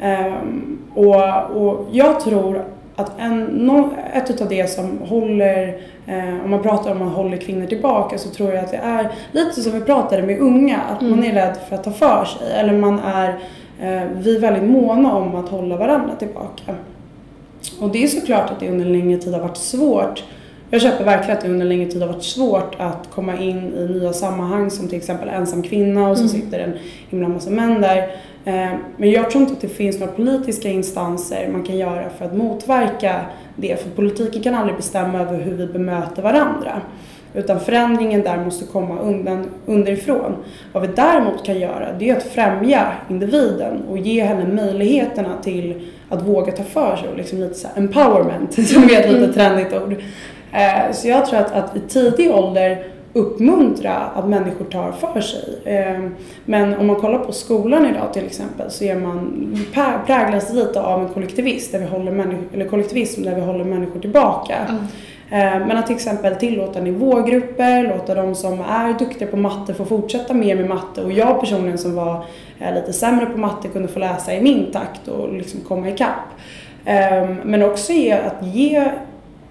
Ehm, 0.00 0.78
och, 0.94 1.50
och 1.50 1.88
jag 1.92 2.20
tror 2.20 2.64
att 2.96 3.20
en, 3.20 3.44
no, 3.44 3.90
ett 4.12 4.40
av 4.40 4.48
det 4.48 4.70
som 4.70 4.98
håller, 4.98 5.80
eh, 6.06 6.44
om 6.44 6.50
man 6.50 6.62
pratar 6.62 6.90
om 6.90 7.02
att 7.02 7.12
håller 7.12 7.36
kvinnor 7.36 7.66
tillbaka 7.66 8.18
så 8.18 8.28
tror 8.30 8.52
jag 8.52 8.64
att 8.64 8.70
det 8.70 8.76
är 8.76 9.08
lite 9.32 9.60
som 9.60 9.72
vi 9.72 9.80
pratade 9.80 10.22
med 10.22 10.38
unga, 10.38 10.78
att 10.78 11.02
mm. 11.02 11.16
man 11.16 11.24
är 11.24 11.32
rädd 11.32 11.56
för 11.68 11.74
att 11.74 11.84
ta 11.84 11.90
för 11.90 12.24
sig 12.24 12.52
eller 12.52 12.72
man 12.72 12.98
är 12.98 13.28
Eh, 13.28 13.67
vi 14.12 14.36
är 14.36 14.40
väldigt 14.40 14.70
måna 14.70 15.16
om 15.16 15.34
att 15.34 15.48
hålla 15.48 15.76
varandra 15.76 16.14
tillbaka. 16.14 16.74
Och 17.80 17.92
det 17.92 18.04
är 18.04 18.08
såklart 18.08 18.50
att 18.50 18.60
det 18.60 18.70
under 18.70 18.86
en 18.86 18.92
längre 18.92 19.18
tid 19.18 19.32
har 19.32 19.40
varit 19.40 19.56
svårt. 19.56 20.24
Jag 20.70 20.82
köper 20.82 21.04
verkligen 21.04 21.36
att 21.36 21.44
det 21.44 21.50
under 21.50 21.62
en 21.62 21.68
längre 21.68 21.90
tid 21.90 22.02
har 22.02 22.08
varit 22.08 22.24
svårt 22.24 22.74
att 22.78 23.10
komma 23.10 23.38
in 23.38 23.74
i 23.74 23.88
nya 23.88 24.12
sammanhang 24.12 24.70
som 24.70 24.88
till 24.88 24.98
exempel 24.98 25.28
ensam 25.28 25.62
kvinna 25.62 26.08
och 26.08 26.18
så 26.18 26.24
mm. 26.24 26.34
sitter 26.34 26.58
en 26.58 26.72
himla 27.10 27.28
massa 27.28 27.50
män 27.50 27.80
där. 27.80 27.98
Eh, 28.44 28.70
men 28.96 29.10
jag 29.10 29.30
tror 29.30 29.42
inte 29.42 29.52
att 29.54 29.60
det 29.60 29.68
finns 29.68 30.00
några 30.00 30.12
politiska 30.12 30.68
instanser 30.68 31.48
man 31.52 31.62
kan 31.62 31.76
göra 31.76 32.10
för 32.18 32.24
att 32.24 32.36
motverka 32.36 33.20
det. 33.56 33.82
För 33.82 33.90
politiken 33.90 34.42
kan 34.42 34.54
aldrig 34.54 34.76
bestämma 34.76 35.20
över 35.20 35.40
hur 35.40 35.54
vi 35.54 35.66
bemöter 35.66 36.22
varandra. 36.22 36.80
Utan 37.38 37.60
förändringen 37.60 38.22
där 38.22 38.44
måste 38.44 38.64
komma 38.64 38.98
undan, 38.98 39.50
underifrån. 39.66 40.36
Vad 40.72 40.82
vi 40.82 40.88
däremot 40.96 41.44
kan 41.44 41.58
göra 41.58 41.92
det 41.98 42.10
är 42.10 42.16
att 42.16 42.22
främja 42.22 42.92
individen 43.10 43.82
och 43.90 43.98
ge 43.98 44.24
henne 44.24 44.44
möjligheterna 44.54 45.28
till 45.42 45.88
att 46.08 46.22
våga 46.22 46.52
ta 46.52 46.62
för 46.62 46.96
sig 46.96 47.08
och 47.08 47.16
liksom 47.16 47.40
lite 47.40 47.54
så 47.54 47.68
empowerment 47.76 48.52
som 48.68 48.82
är 48.82 49.00
ett 49.00 49.10
lite 49.10 49.24
mm. 49.24 49.32
trendigt 49.32 49.72
ord. 49.72 49.92
Eh, 50.52 50.92
så 50.92 51.08
jag 51.08 51.26
tror 51.26 51.40
att, 51.40 51.52
att 51.52 51.76
i 51.76 51.80
tidig 51.80 52.30
ålder 52.30 52.84
uppmuntra 53.12 53.94
att 53.94 54.28
människor 54.28 54.64
tar 54.64 54.92
för 54.92 55.20
sig. 55.20 55.58
Ehm, 55.64 56.14
men 56.44 56.74
om 56.74 56.86
man 56.86 56.96
kollar 56.96 57.18
på 57.18 57.32
skolan 57.32 57.86
idag 57.86 58.12
till 58.12 58.26
exempel 58.26 58.70
så 58.70 58.84
är 58.84 58.96
man, 58.96 59.66
präglas 60.06 60.52
lite 60.52 60.82
av 60.82 61.02
en 61.02 61.08
kollektivism 61.08 61.72
där 61.72 61.78
vi 61.78 61.86
håller 61.86 62.12
människor, 62.12 62.44
eller 62.54 62.68
kollektivism 62.68 63.22
där 63.22 63.34
vi 63.34 63.40
håller 63.40 63.64
människor 63.64 64.00
tillbaka. 64.00 64.56
Mm. 64.68 64.82
Men 65.30 65.76
att 65.76 65.86
till 65.86 65.96
exempel 65.96 66.34
tillåta 66.34 66.80
nivågrupper, 66.80 67.82
låta 67.82 68.14
de 68.14 68.34
som 68.34 68.60
är 68.60 68.98
duktiga 68.98 69.28
på 69.28 69.36
matte 69.36 69.74
få 69.74 69.84
fortsätta 69.84 70.34
mer 70.34 70.56
med 70.56 70.68
matte 70.68 71.04
och 71.04 71.12
jag 71.12 71.40
personligen 71.40 71.78
som 71.78 71.94
var 71.94 72.24
eh, 72.58 72.74
lite 72.74 72.92
sämre 72.92 73.26
på 73.26 73.38
matte 73.38 73.68
kunde 73.68 73.88
få 73.88 73.98
läsa 73.98 74.34
i 74.34 74.40
min 74.40 74.72
takt 74.72 75.08
och 75.08 75.32
liksom 75.32 75.60
komma 75.60 75.88
ikapp. 75.88 76.28
Ehm, 76.84 77.36
men 77.44 77.62
också 77.62 77.92
att 78.26 78.46
ge 78.46 78.90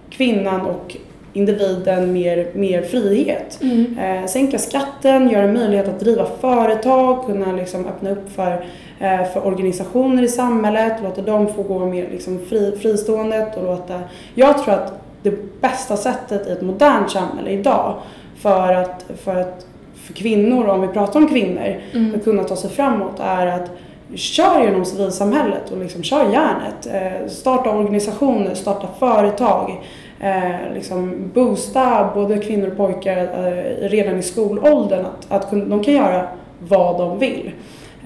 kvinnan 0.10 0.62
och 0.62 0.98
individen 1.34 2.14
mer, 2.14 2.48
mer 2.54 2.82
frihet. 2.82 3.60
Mm. 3.62 3.98
Eh, 4.00 4.28
sänka 4.28 4.60
skatten, 4.60 5.30
göra 5.30 5.48
möjlighet 5.48 5.88
att 5.88 6.00
driva 6.00 6.26
företag, 6.26 7.26
kunna 7.26 7.52
liksom 7.52 7.86
öppna 7.86 8.10
upp 8.10 8.32
för, 8.36 8.66
eh, 9.00 9.24
för 9.34 9.48
organisationer 9.48 10.24
i 10.24 10.28
samhället, 10.28 10.94
låta 11.04 11.22
dem 11.22 11.48
få 11.54 11.64
gå 11.64 11.86
mer 11.86 12.08
liksom 12.12 12.40
fri, 12.50 12.78
fristående 12.82 13.46
och 13.58 13.64
låta... 13.64 14.00
Jag 14.36 14.64
tror 14.64 14.74
att 14.74 15.07
det 15.30 15.62
bästa 15.62 15.98
sättet 15.98 16.48
i 16.48 16.52
ett 16.52 16.62
modernt 16.62 17.12
samhälle 17.12 17.50
idag 17.50 17.96
för 18.38 18.74
att, 18.74 19.06
för 19.24 19.36
att 19.36 19.66
för 20.08 20.14
kvinnor, 20.14 20.68
om 20.68 20.82
vi 20.82 20.88
pratar 20.88 21.20
om 21.20 21.28
kvinnor, 21.28 21.82
mm. 21.94 22.16
att 22.16 22.24
kunna 22.24 22.44
ta 22.44 22.56
sig 22.56 22.70
framåt 22.70 23.20
är 23.20 23.48
att 23.48 23.72
kör 24.16 24.64
genom 24.64 24.86
civilsamhället 24.86 25.72
och 25.72 25.78
liksom 25.78 26.04
kör 26.04 26.32
järnet. 26.32 26.88
Eh, 26.94 27.28
starta 27.30 27.70
organisationer, 27.70 28.54
starta 28.54 28.88
företag. 29.00 29.84
Eh, 30.20 30.74
liksom 30.74 31.32
boosta 31.34 32.12
både 32.14 32.38
kvinnor 32.38 32.68
och 32.68 32.78
pojkar 32.78 33.18
eh, 33.18 33.90
redan 33.90 34.20
i 34.20 34.24
skolåldern 34.24 35.06
att, 35.06 35.32
att 35.32 35.52
de 35.52 35.84
kan 35.84 35.94
göra 35.94 36.28
vad 36.60 36.98
de 36.98 37.20
vill. 37.20 37.52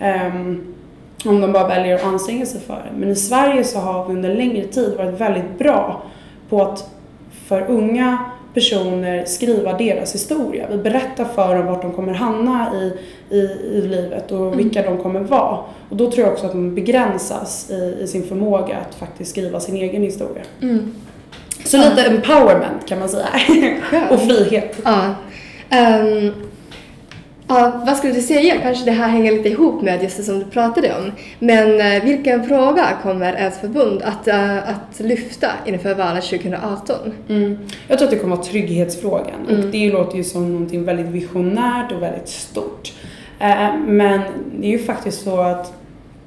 Um, 0.01 0.75
om 1.25 1.41
de 1.41 1.51
bara 1.51 1.67
väljer 1.67 1.95
att 1.95 2.03
anstränga 2.03 2.45
sig 2.45 2.61
för 2.61 2.73
det. 2.73 2.99
Men 2.99 3.09
i 3.09 3.15
Sverige 3.15 3.63
så 3.63 3.79
har 3.79 4.07
vi 4.07 4.13
under 4.13 4.35
längre 4.35 4.67
tid 4.67 4.97
varit 4.97 5.21
väldigt 5.21 5.59
bra 5.59 6.01
på 6.49 6.61
att 6.61 6.89
för 7.51 7.65
unga 7.69 8.17
personer 8.53 9.25
skriva 9.25 9.77
deras 9.77 10.15
historia. 10.15 10.67
Vi 10.71 10.77
berättar 10.77 11.25
för 11.25 11.55
dem 11.55 11.65
vart 11.65 11.81
de 11.81 11.91
kommer 11.91 12.13
hamna 12.13 12.71
i, 12.75 12.93
i, 13.35 13.39
i 13.77 13.81
livet 13.81 14.31
och 14.31 14.45
mm. 14.45 14.57
vilka 14.57 14.81
de 14.81 14.97
kommer 14.97 15.19
vara. 15.19 15.57
Och 15.89 15.95
då 15.95 16.11
tror 16.11 16.25
jag 16.25 16.33
också 16.33 16.45
att 16.45 16.51
de 16.51 16.75
begränsas 16.75 17.69
i, 17.69 17.97
i 18.03 18.07
sin 18.07 18.23
förmåga 18.23 18.77
att 18.77 18.95
faktiskt 18.95 19.31
skriva 19.31 19.59
sin 19.59 19.75
egen 19.75 20.01
historia. 20.01 20.43
Mm. 20.61 20.95
Så 21.65 21.77
lite 21.77 22.03
empowerment 22.03 22.87
kan 22.87 22.99
man 22.99 23.09
säga. 23.09 23.29
och 24.11 24.19
frihet. 24.19 24.75
Ja. 24.83 25.15
Um, 26.01 26.33
ja, 27.59 27.83
vad 27.85 27.97
skulle 27.97 28.13
du 28.13 28.21
säga? 28.21 28.57
Kanske 28.61 28.85
det 28.85 28.91
här 28.91 29.07
hänger 29.07 29.31
lite 29.31 29.49
ihop 29.49 29.81
med 29.81 30.03
just 30.03 30.17
det 30.17 30.23
som 30.23 30.39
du 30.39 30.45
pratade 30.45 30.95
om. 30.95 31.11
Men 31.39 31.69
uh, 31.69 32.05
vilken 32.05 32.43
fråga 32.43 32.87
kommer 33.03 33.33
ert 33.33 33.61
förbund 33.61 34.01
att, 34.01 34.27
uh, 34.27 34.69
att 34.69 34.99
lyfta 34.99 35.47
inför 35.65 35.95
valet 35.95 36.23
2018? 36.23 37.13
Mm. 37.29 37.57
Jag 37.87 37.97
tror 37.97 38.07
att 38.07 38.13
det 38.13 38.19
kommer 38.19 38.33
att 38.33 38.39
vara 38.39 38.51
trygghetsfrågan. 38.51 39.47
Mm. 39.49 39.59
Och 39.59 39.71
det 39.71 39.91
låter 39.91 40.17
ju 40.17 40.23
som 40.23 40.53
någonting 40.53 40.85
väldigt 40.85 41.07
visionärt 41.07 41.91
och 41.91 42.01
väldigt 42.01 42.29
stort. 42.29 42.93
Uh, 43.41 43.77
men 43.87 44.21
det 44.59 44.67
är 44.67 44.71
ju 44.71 44.79
faktiskt 44.79 45.23
så 45.23 45.39
att 45.39 45.73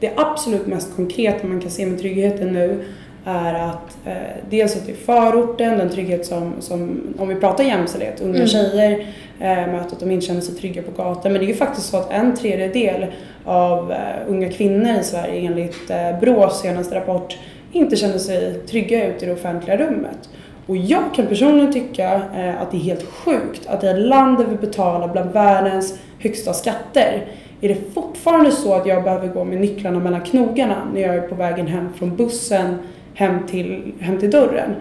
det 0.01 0.13
absolut 0.17 0.67
mest 0.67 0.97
konkreta 0.97 1.47
man 1.47 1.61
kan 1.61 1.71
se 1.71 1.87
med 1.87 1.99
tryggheten 1.99 2.53
nu 2.53 2.85
är 3.25 3.55
att 3.55 3.99
eh, 4.05 4.15
dels 4.51 4.77
att 4.77 4.87
det 4.87 4.93
är 4.93 4.97
förorten, 4.97 5.79
den 5.79 5.91
trygghet 5.91 6.27
som, 6.27 6.53
som 6.61 7.01
om 7.19 7.29
vi 7.29 7.35
pratar 7.35 7.65
jämställdhet, 7.65 8.21
unga 8.21 8.37
mm. 8.37 8.47
tjejer 8.47 9.07
eh, 9.41 9.49
möter 9.49 9.93
att 9.93 10.01
de 10.01 10.11
inte 10.11 10.27
känner 10.27 10.41
sig 10.41 10.55
trygga 10.55 10.83
på 10.83 10.91
gatan. 10.91 11.33
Men 11.33 11.41
det 11.41 11.47
är 11.47 11.49
ju 11.49 11.55
faktiskt 11.55 11.87
så 11.87 11.97
att 11.97 12.11
en 12.11 12.37
tredjedel 12.37 13.07
av 13.45 13.93
eh, 13.93 13.99
unga 14.27 14.49
kvinnor 14.49 15.01
i 15.01 15.05
Sverige 15.05 15.47
enligt 15.47 15.91
eh, 15.91 16.21
BRÅs 16.21 16.61
senaste 16.61 16.95
rapport 16.95 17.39
inte 17.73 17.97
känner 17.97 18.19
sig 18.19 18.55
trygga 18.55 19.07
ute 19.07 19.25
i 19.25 19.29
det 19.29 19.35
offentliga 19.35 19.77
rummet. 19.77 20.29
Och 20.67 20.77
jag 20.77 21.03
kan 21.15 21.27
personligen 21.27 21.73
tycka 21.73 22.15
eh, 22.15 22.63
att 22.63 22.71
det 22.71 22.77
är 22.77 22.81
helt 22.81 23.05
sjukt 23.05 23.67
att 23.67 23.85
i 23.85 23.87
ett 23.87 23.99
land 23.99 24.39
där 24.39 24.45
vi 24.45 24.57
betalar 24.57 25.09
bland 25.09 25.33
världens 25.33 25.99
högsta 26.19 26.53
skatter 26.53 27.27
är 27.61 27.69
det 27.69 27.95
fortfarande 27.95 28.51
så 28.51 28.75
att 28.75 28.87
jag 28.87 29.05
behöver 29.05 29.29
gå 29.29 29.45
med 29.45 29.61
nycklarna 29.61 29.99
mellan 29.99 30.21
knogarna 30.21 30.89
när 30.95 31.01
jag 31.01 31.15
är 31.15 31.21
på 31.21 31.35
vägen 31.35 31.67
hem 31.67 31.93
från 31.93 32.17
bussen 32.17 32.79
hem 33.15 33.47
till, 33.47 33.93
hem 34.01 34.19
till 34.19 34.31
dörren. 34.31 34.75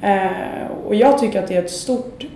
Eh, 0.00 0.70
och 0.86 0.94
jag 0.94 1.18
tycker 1.18 1.42
att 1.42 1.48
det 1.48 1.54
är 1.54 1.62
ett 1.62 1.70
stort, 1.70 2.26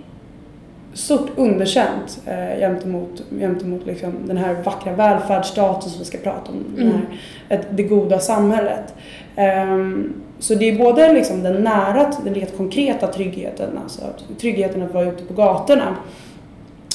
stort 0.93 1.29
underkänt 1.35 2.21
eh, 2.25 2.59
gentemot, 2.59 3.23
gentemot 3.39 3.85
liksom 3.85 4.13
den 4.25 4.37
här 4.37 4.53
vackra 4.63 4.93
välfärdsstatus 4.93 5.99
vi 5.99 6.05
ska 6.05 6.17
prata 6.17 6.51
om, 6.51 6.65
mm. 6.77 6.91
här, 6.91 7.01
ett, 7.49 7.67
det 7.71 7.83
goda 7.83 8.19
samhället. 8.19 8.95
Eh, 9.35 9.77
så 10.39 10.55
det 10.55 10.69
är 10.69 10.77
både 10.77 11.13
liksom 11.13 11.43
den 11.43 11.63
nära, 11.63 12.11
den 12.23 12.33
rent 12.33 12.57
konkreta 12.57 13.07
tryggheten, 13.07 13.79
alltså 13.83 14.01
tryggheten 14.39 14.81
att 14.81 14.93
vara 14.93 15.05
ute 15.05 15.23
på 15.23 15.33
gatorna, 15.33 15.95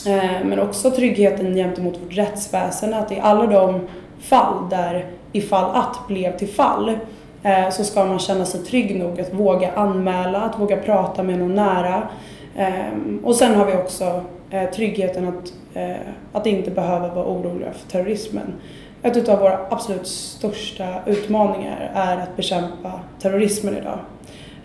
eh, 0.07 0.45
men 0.45 0.59
också 0.59 0.90
tryggheten 0.90 1.55
gentemot 1.55 1.95
vårt 2.05 2.16
rättsväsen, 2.16 2.95
att 2.95 3.12
i 3.12 3.21
alla 3.23 3.47
de 3.47 3.81
fall 4.21 4.69
där 4.71 5.07
ifall 5.33 5.77
att 5.77 6.09
blev 6.09 6.37
till 6.37 6.49
fall 6.49 6.99
Eh, 7.47 7.71
så 7.71 7.85
ska 7.85 8.05
man 8.05 8.19
känna 8.19 8.45
sig 8.45 8.61
trygg 8.61 8.99
nog 8.99 9.21
att 9.21 9.35
våga 9.35 9.73
anmäla, 9.73 10.41
att 10.41 10.61
våga 10.61 10.77
prata 10.77 11.23
med 11.23 11.39
någon 11.39 11.55
nära. 11.55 12.09
Ehm, 12.57 13.21
och 13.25 13.35
sen 13.35 13.55
har 13.55 13.67
vi 13.67 13.73
också 13.73 14.25
eh, 14.51 14.71
tryggheten 14.71 15.29
att, 15.29 15.53
eh, 15.75 15.97
att 16.33 16.47
inte 16.47 16.71
behöva 16.71 17.15
vara 17.15 17.27
oroliga 17.27 17.73
för 17.73 17.91
terrorismen. 17.91 18.55
Ett 19.03 19.29
av 19.29 19.39
våra 19.39 19.59
absolut 19.71 20.07
största 20.07 20.87
utmaningar 21.07 21.91
är 21.95 22.17
att 22.17 22.37
bekämpa 22.37 22.93
terrorismen 23.23 23.77
idag. 23.77 23.99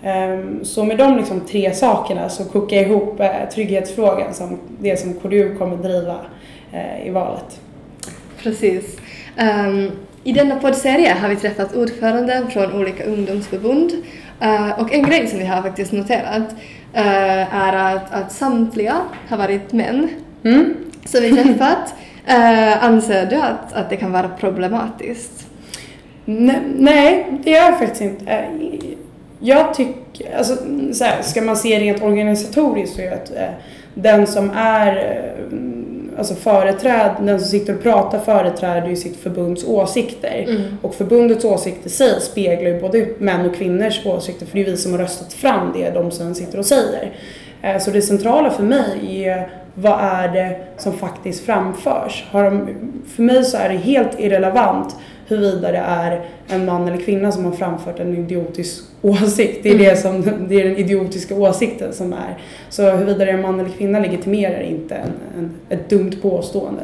Ehm, 0.04 0.66
så 0.66 0.84
med 0.84 0.98
de 0.98 1.18
liksom 1.18 1.40
tre 1.40 1.74
sakerna 1.74 2.30
så 2.30 2.46
kokar 2.46 2.78
jag 2.78 2.86
ihop 2.86 3.20
eh, 3.20 3.50
trygghetsfrågan 3.54 4.34
som 4.34 4.60
det 4.80 5.00
som 5.00 5.14
KDU 5.14 5.56
kommer 5.58 5.78
driva 5.78 6.16
eh, 6.72 7.08
i 7.08 7.10
valet. 7.10 7.62
Precis. 8.44 8.98
Um... 9.40 9.92
I 10.24 10.32
denna 10.34 10.56
poddserie 10.56 11.14
har 11.14 11.30
vi 11.30 11.36
träffat 11.36 11.76
ordförande 11.76 12.44
från 12.50 12.74
olika 12.74 13.04
ungdomsförbund 13.04 13.92
uh, 14.44 14.80
och 14.80 14.94
en 14.94 15.04
grej 15.04 15.28
som 15.28 15.40
vi 15.40 15.46
har 15.46 15.62
faktiskt 15.62 15.92
noterat 15.92 16.56
uh, 16.96 17.56
är 17.56 17.96
att, 17.96 18.14
att 18.14 18.32
samtliga 18.32 18.98
har 19.30 19.38
varit 19.38 19.74
män 19.74 20.10
mm. 20.44 20.76
som 21.06 21.22
vi 21.22 21.32
träffat. 21.32 21.94
Uh, 22.30 22.84
anser 22.84 23.26
du 23.26 23.36
att, 23.36 23.74
att 23.74 23.90
det 23.90 23.98
kan 23.98 24.12
vara 24.12 24.30
problematiskt? 24.30 25.48
nej, 26.26 27.40
det 27.44 27.52
gör 27.52 27.60
jag 27.60 27.80
faktiskt 27.80 28.02
inte. 28.02 28.46
Jag 29.40 29.74
tycker, 29.74 30.38
alltså 30.38 30.56
så 30.94 31.04
här, 31.04 31.22
ska 31.22 31.42
man 31.42 31.58
se 31.58 31.80
rent 31.80 32.04
organisatoriskt 32.04 32.96
så 32.96 33.02
är 33.02 33.10
det 33.10 33.16
att 33.16 33.32
den 33.94 34.28
som 34.28 34.52
är 34.56 34.96
alltså 36.18 36.36
företräd, 36.36 37.12
den 37.22 37.40
som 37.40 37.50
sitter 37.50 37.76
och 37.76 37.84
pratar 37.84 38.20
företräder 38.20 38.88
ju 38.88 38.96
sitt 38.96 39.18
förbunds 39.18 39.64
åsikter. 39.64 40.46
Mm. 40.48 40.62
Och 40.82 40.96
förbundets 40.96 41.46
åsikter 41.46 41.88
i 41.88 41.90
sig 41.90 42.22
speglar 42.22 42.72
ju 42.72 42.82
både 42.82 43.08
män 43.18 43.46
och 43.50 43.56
kvinnors 43.56 44.06
åsikter 44.06 44.46
för 44.46 44.58
det 44.58 44.62
är 44.62 44.66
vi 44.66 44.78
som 44.78 44.92
har 44.92 45.00
röstat 45.00 45.34
fram 45.34 45.72
det 45.74 45.90
de 45.90 46.12
sen 46.12 46.36
sitter 46.36 46.60
och 46.60 46.66
säger. 46.66 47.12
Eh, 47.62 47.80
så 47.80 47.92
det 47.92 48.02
centrala 48.02 48.50
för 48.50 48.64
mig 48.64 49.24
är 49.24 49.50
vad 49.74 50.00
är 50.00 50.28
det 50.28 50.60
som 50.78 50.94
faktiskt 50.94 51.46
framförs? 51.46 52.26
Har 52.32 52.44
de, 52.44 52.68
för 53.16 53.24
mig 53.24 53.44
så 53.44 53.58
är 53.58 53.70
det 53.70 53.78
helt 53.78 54.20
irrelevant 54.20 54.96
huruvida 55.32 55.72
det 55.72 55.78
är 55.78 56.26
en 56.48 56.66
man 56.66 56.88
eller 56.88 56.98
kvinna 56.98 57.32
som 57.32 57.46
har 57.46 57.52
framfört 57.52 58.00
en 58.00 58.18
idiotisk 58.18 58.84
åsikt. 59.02 59.64
Det 59.64 59.70
är, 59.70 59.74
mm. 59.74 59.86
det 59.86 59.96
som, 59.96 60.24
det 60.50 60.62
är 60.62 60.66
den 60.66 60.78
idiotiska 60.78 61.36
åsikten 61.36 61.94
som 61.94 62.14
är. 62.14 62.38
Så 62.70 62.92
huruvida 62.92 63.26
det 63.26 63.32
är 63.32 63.34
en 63.34 63.42
man 63.42 63.60
eller 63.60 63.70
kvinna 63.70 64.00
legitimerar 64.00 64.62
inte 64.62 64.96
en, 64.96 65.12
en, 65.38 65.52
ett 65.70 65.90
dumt 65.90 66.12
påstående. 66.22 66.82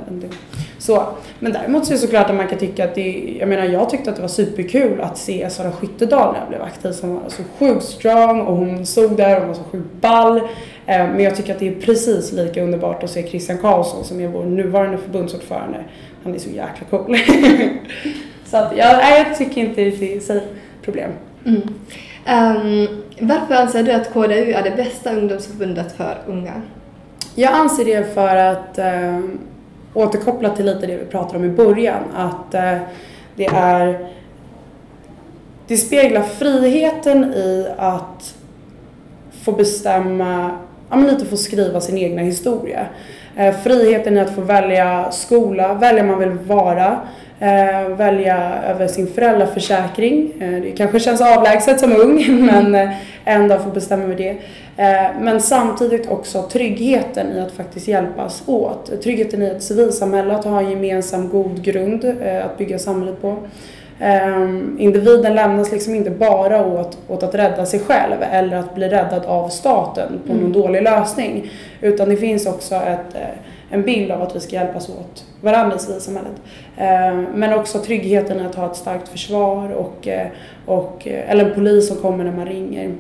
Så, 0.78 1.04
men 1.40 1.54
däremot 1.54 1.86
så 1.86 1.92
är 1.92 1.96
det 1.96 2.02
såklart 2.02 2.30
att 2.30 2.36
man 2.36 2.48
kan 2.48 2.60
tycka 2.60 2.84
att 2.84 2.96
det, 2.96 3.38
jag 3.40 3.50
menar 3.50 3.66
jag 3.66 3.90
tyckte 3.90 4.10
att 4.10 4.16
det 4.16 4.22
var 4.22 4.30
superkul 4.30 5.02
att 5.02 5.18
se 5.18 5.50
Sara 5.50 5.72
Skyttedal 5.72 6.34
när 6.34 6.40
jag 6.40 6.50
blev 6.50 6.62
aktiv 6.62 6.92
som 6.92 7.16
var 7.16 7.30
så 7.30 7.44
sjukt 7.60 7.84
strong 7.84 8.42
och 8.42 8.56
hon 8.56 8.86
stod 8.86 9.18
där 9.18 9.36
och 9.36 9.40
hon 9.40 9.48
var 9.48 9.56
så 9.56 9.64
sjukt 9.64 10.02
ball. 10.02 10.38
Eh, 10.38 10.44
men 10.86 11.20
jag 11.20 11.36
tycker 11.36 11.54
att 11.54 11.60
det 11.60 11.68
är 11.68 11.76
precis 11.76 12.32
lika 12.32 12.64
underbart 12.64 13.04
att 13.04 13.10
se 13.10 13.28
Christian 13.28 13.58
Karlsson 13.58 14.04
som 14.04 14.20
är 14.20 14.28
vår 14.28 14.44
nuvarande 14.44 14.98
förbundsordförande. 14.98 15.84
Han 16.24 16.36
är 16.36 16.40
så 16.40 16.50
jäkla 16.50 16.88
cool. 16.90 17.18
så 18.50 18.58
att, 18.58 18.78
ja, 18.78 19.18
jag 19.18 19.38
tycker 19.38 19.62
inte 19.62 19.82
det 19.82 20.16
är 20.16 20.20
sig 20.20 20.42
problem. 20.82 21.12
Mm. 21.46 21.62
Um, 21.62 23.04
varför 23.20 23.56
anser 23.56 23.84
du 23.84 23.92
att 23.92 24.14
KDU 24.14 24.52
är 24.54 24.64
det 24.64 24.76
bästa 24.76 25.14
ungdomsförbundet 25.14 25.98
för 25.98 26.18
unga? 26.28 26.62
Jag 27.36 27.54
anser 27.54 27.86
det 27.86 28.14
för 28.14 28.36
att 28.36 28.80
uh, 28.80 29.26
återkoppla 29.94 30.50
till 30.50 30.66
lite 30.66 30.88
det 30.88 30.98
vi 30.98 31.06
pratade 31.06 31.38
om 31.38 31.46
i 31.46 31.50
början, 31.50 32.04
att 32.16 32.56
uh, 32.56 32.82
det 33.36 33.46
är 33.46 34.08
det 35.68 35.78
speglar 35.78 36.22
friheten 36.22 37.34
i 37.34 37.68
att 37.78 38.36
få 39.44 39.52
bestämma 39.52 40.52
ja, 40.90 40.96
men 40.96 41.08
lite 41.08 41.26
få 41.26 41.38
skriva 41.38 41.82
sin 41.82 41.98
egna 41.98 42.22
historia. 42.22 42.86
Eh, 43.36 43.56
friheten 43.56 44.18
i 44.18 44.20
att 44.20 44.36
få 44.36 44.42
välja 44.42 45.12
skola, 45.12 45.74
välja 45.74 46.04
man 46.04 46.20
vill 46.20 46.32
vara, 46.32 47.00
eh, 47.40 47.96
välja 47.98 48.64
över 48.64 48.88
sin 48.88 49.08
föräldraförsäkring. 49.08 50.32
Eh, 50.40 50.62
det 50.62 50.72
kanske 50.72 51.00
känns 51.00 51.22
avlägset 51.22 51.80
som 51.80 51.96
ung 51.96 52.26
men 52.46 52.76
eh, 52.76 52.90
ändå 53.26 53.58
få 53.58 53.70
bestämma 53.70 54.04
över 54.04 54.16
det. 54.16 54.38
Eh, 54.78 55.12
men 55.20 55.42
samtidigt 55.42 56.10
också 56.10 56.42
tryggheten 56.42 57.32
i 57.32 57.40
att 57.40 57.52
faktiskt 57.52 57.88
hjälpas 57.88 58.44
åt. 58.46 59.02
Tryggheten 59.04 59.44
i 59.44 59.46
ett 59.46 59.64
civilsamhälle, 59.64 60.36
att 60.36 60.46
ha 60.46 60.62
en 60.62 60.70
gemensam 60.70 61.30
god 61.30 61.64
grund 61.64 62.06
eh, 62.22 62.46
att 62.46 62.58
bygga 62.58 62.80
samhället 62.80 63.22
på. 63.22 63.38
Um, 64.02 64.78
individen 64.80 65.36
lämnas 65.36 65.72
liksom 65.72 65.96
inte 65.96 66.10
bara 66.10 66.66
åt, 66.66 66.98
åt 67.08 67.24
att 67.24 67.36
rädda 67.36 67.66
sig 67.66 67.80
själv 67.80 68.16
eller 68.32 68.58
att 68.58 68.76
bli 68.76 68.88
räddad 68.88 69.26
av 69.26 69.50
staten 69.50 70.20
på 70.28 70.34
mm. 70.34 70.44
någon 70.44 70.52
dålig 70.52 70.82
lösning. 70.82 71.52
Utan 71.82 72.10
det 72.10 72.18
finns 72.18 72.46
också 72.46 72.76
ett, 72.76 73.16
eh, 73.16 73.38
en 73.70 73.82
bild 73.82 74.12
av 74.12 74.22
att 74.22 74.36
vi 74.36 74.40
ska 74.40 74.56
hjälpas 74.56 74.90
åt 74.90 75.26
varandra 75.42 75.76
i 75.76 75.80
civilsamhället. 75.80 76.42
Eh, 76.78 77.18
men 77.36 77.54
också 77.54 77.80
tryggheten 77.80 78.40
i 78.40 78.46
att 78.46 78.56
ha 78.56 78.72
ett 78.72 78.76
starkt 78.76 79.10
försvar 79.10 79.70
och, 79.70 80.08
eh, 80.08 80.28
och, 80.66 81.08
eh, 81.08 81.32
eller 81.32 81.46
en 81.46 81.56
polis 81.56 81.88
som 81.88 81.98
kommer 81.98 82.24
när 82.24 82.32
man 82.32 82.46
ringer. 82.46 82.92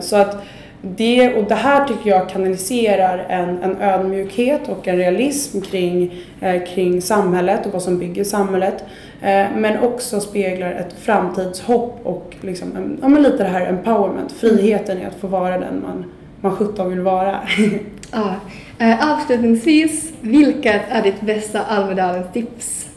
Så 0.00 0.16
att 0.16 0.42
det, 0.82 1.34
och 1.34 1.44
det 1.44 1.54
här 1.54 1.88
tycker 1.88 2.10
jag 2.10 2.28
kanaliserar 2.28 3.26
en, 3.28 3.62
en 3.62 3.76
ödmjukhet 3.80 4.68
och 4.68 4.88
en 4.88 4.96
realism 4.96 5.60
kring, 5.60 6.24
kring 6.74 7.02
samhället 7.02 7.66
och 7.66 7.72
vad 7.72 7.82
som 7.82 7.98
bygger 7.98 8.24
samhället. 8.24 8.84
Men 9.56 9.78
också 9.78 10.20
speglar 10.20 10.70
ett 10.70 10.92
framtidshopp 10.92 12.00
och 12.02 12.36
liksom, 12.40 12.98
ja, 13.02 13.08
men 13.08 13.22
lite 13.22 13.42
det 13.42 13.48
här 13.48 13.66
empowerment, 13.66 14.32
friheten 14.32 14.98
i 14.98 15.04
att 15.04 15.14
få 15.14 15.26
vara 15.26 15.58
den 15.58 15.82
man, 15.82 16.04
man 16.40 16.56
sjutton 16.56 16.90
vill 16.90 17.00
vara. 17.00 17.38
ja. 18.12 18.34
Eh, 18.80 19.12
avslutningsvis, 19.12 20.12
vilket 20.20 20.82
är 20.90 21.02
ditt 21.02 21.20
bästa 21.20 21.60
Almedalens 21.64 22.32
tips? 22.32 22.88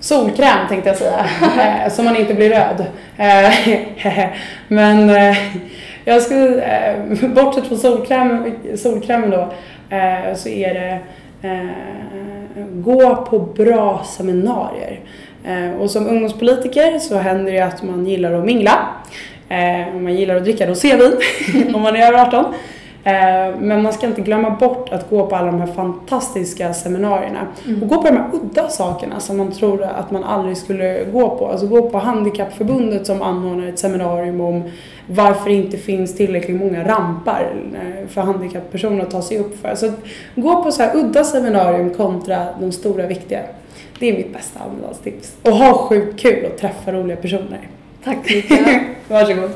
Solkräm 0.00 0.68
tänkte 0.68 0.88
jag 0.88 0.96
säga, 0.96 1.26
eh, 1.86 1.92
så 1.92 2.02
man 2.02 2.16
inte 2.16 2.34
blir 2.34 2.50
röd. 2.50 2.86
Eh, 3.16 4.28
men 4.68 5.12
jag 6.04 6.22
skulle, 6.22 6.62
bortsett 7.34 7.66
från 7.66 7.78
solkräm, 7.78 8.52
solkrämen 8.76 9.30
då, 9.30 9.52
så 10.36 10.48
är 10.48 10.74
det 10.74 10.98
gå 12.72 13.16
på 13.16 13.38
bra 13.38 14.04
seminarier. 14.04 15.00
Och 15.78 15.90
som 15.90 16.06
ungdomspolitiker 16.06 16.98
så 16.98 17.18
händer 17.18 17.52
det 17.52 17.60
att 17.60 17.82
man 17.82 18.06
gillar 18.06 18.32
att 18.32 18.44
mingla. 18.44 18.88
Man 19.94 20.14
gillar 20.14 20.36
att 20.36 20.44
dricka 20.44 20.66
rosévin 20.66 21.12
om 21.74 21.82
man 21.82 21.96
är 21.96 22.08
över 22.08 22.18
18. 22.18 22.54
Eh, 23.04 23.56
men 23.58 23.82
man 23.82 23.92
ska 23.92 24.06
inte 24.06 24.20
glömma 24.20 24.50
bort 24.50 24.92
att 24.92 25.10
gå 25.10 25.26
på 25.26 25.36
alla 25.36 25.46
de 25.46 25.60
här 25.60 25.72
fantastiska 25.72 26.74
seminarierna. 26.74 27.46
Mm. 27.66 27.82
Och 27.82 27.88
gå 27.88 28.02
på 28.02 28.08
de 28.08 28.16
här 28.16 28.30
udda 28.32 28.68
sakerna 28.68 29.20
som 29.20 29.36
man 29.36 29.52
tror 29.52 29.82
att 29.82 30.10
man 30.10 30.24
aldrig 30.24 30.56
skulle 30.56 31.04
gå 31.12 31.30
på. 31.30 31.46
Alltså 31.46 31.66
gå 31.66 31.90
på 31.90 31.98
Handikappförbundet 31.98 33.06
som 33.06 33.22
anordnar 33.22 33.66
ett 33.66 33.78
seminarium 33.78 34.40
om 34.40 34.62
varför 35.06 35.50
det 35.50 35.56
inte 35.56 35.76
finns 35.76 36.16
tillräckligt 36.16 36.60
många 36.60 36.88
rampar 36.88 37.52
eh, 37.74 38.08
för 38.08 38.20
handikapppersoner 38.20 39.02
att 39.02 39.10
ta 39.10 39.22
sig 39.22 39.38
upp 39.38 39.60
för. 39.60 39.74
Så 39.74 39.92
gå 40.34 40.62
på 40.62 40.72
så 40.72 40.82
här 40.82 40.96
udda 40.96 41.24
seminarium 41.24 41.94
kontra 41.94 42.46
de 42.60 42.72
stora 42.72 43.06
viktiga. 43.06 43.40
Det 43.98 44.08
är 44.08 44.12
mitt 44.12 44.32
bästa 44.32 44.60
Almedalstips. 44.60 45.36
Och 45.42 45.52
ha 45.52 45.78
sjukt 45.78 46.20
kul 46.20 46.44
och 46.44 46.58
träffa 46.58 46.92
roliga 46.92 47.16
personer. 47.16 47.68
Tack 48.04 48.18
Mikael. 48.24 48.80
Varsågod. 49.08 49.50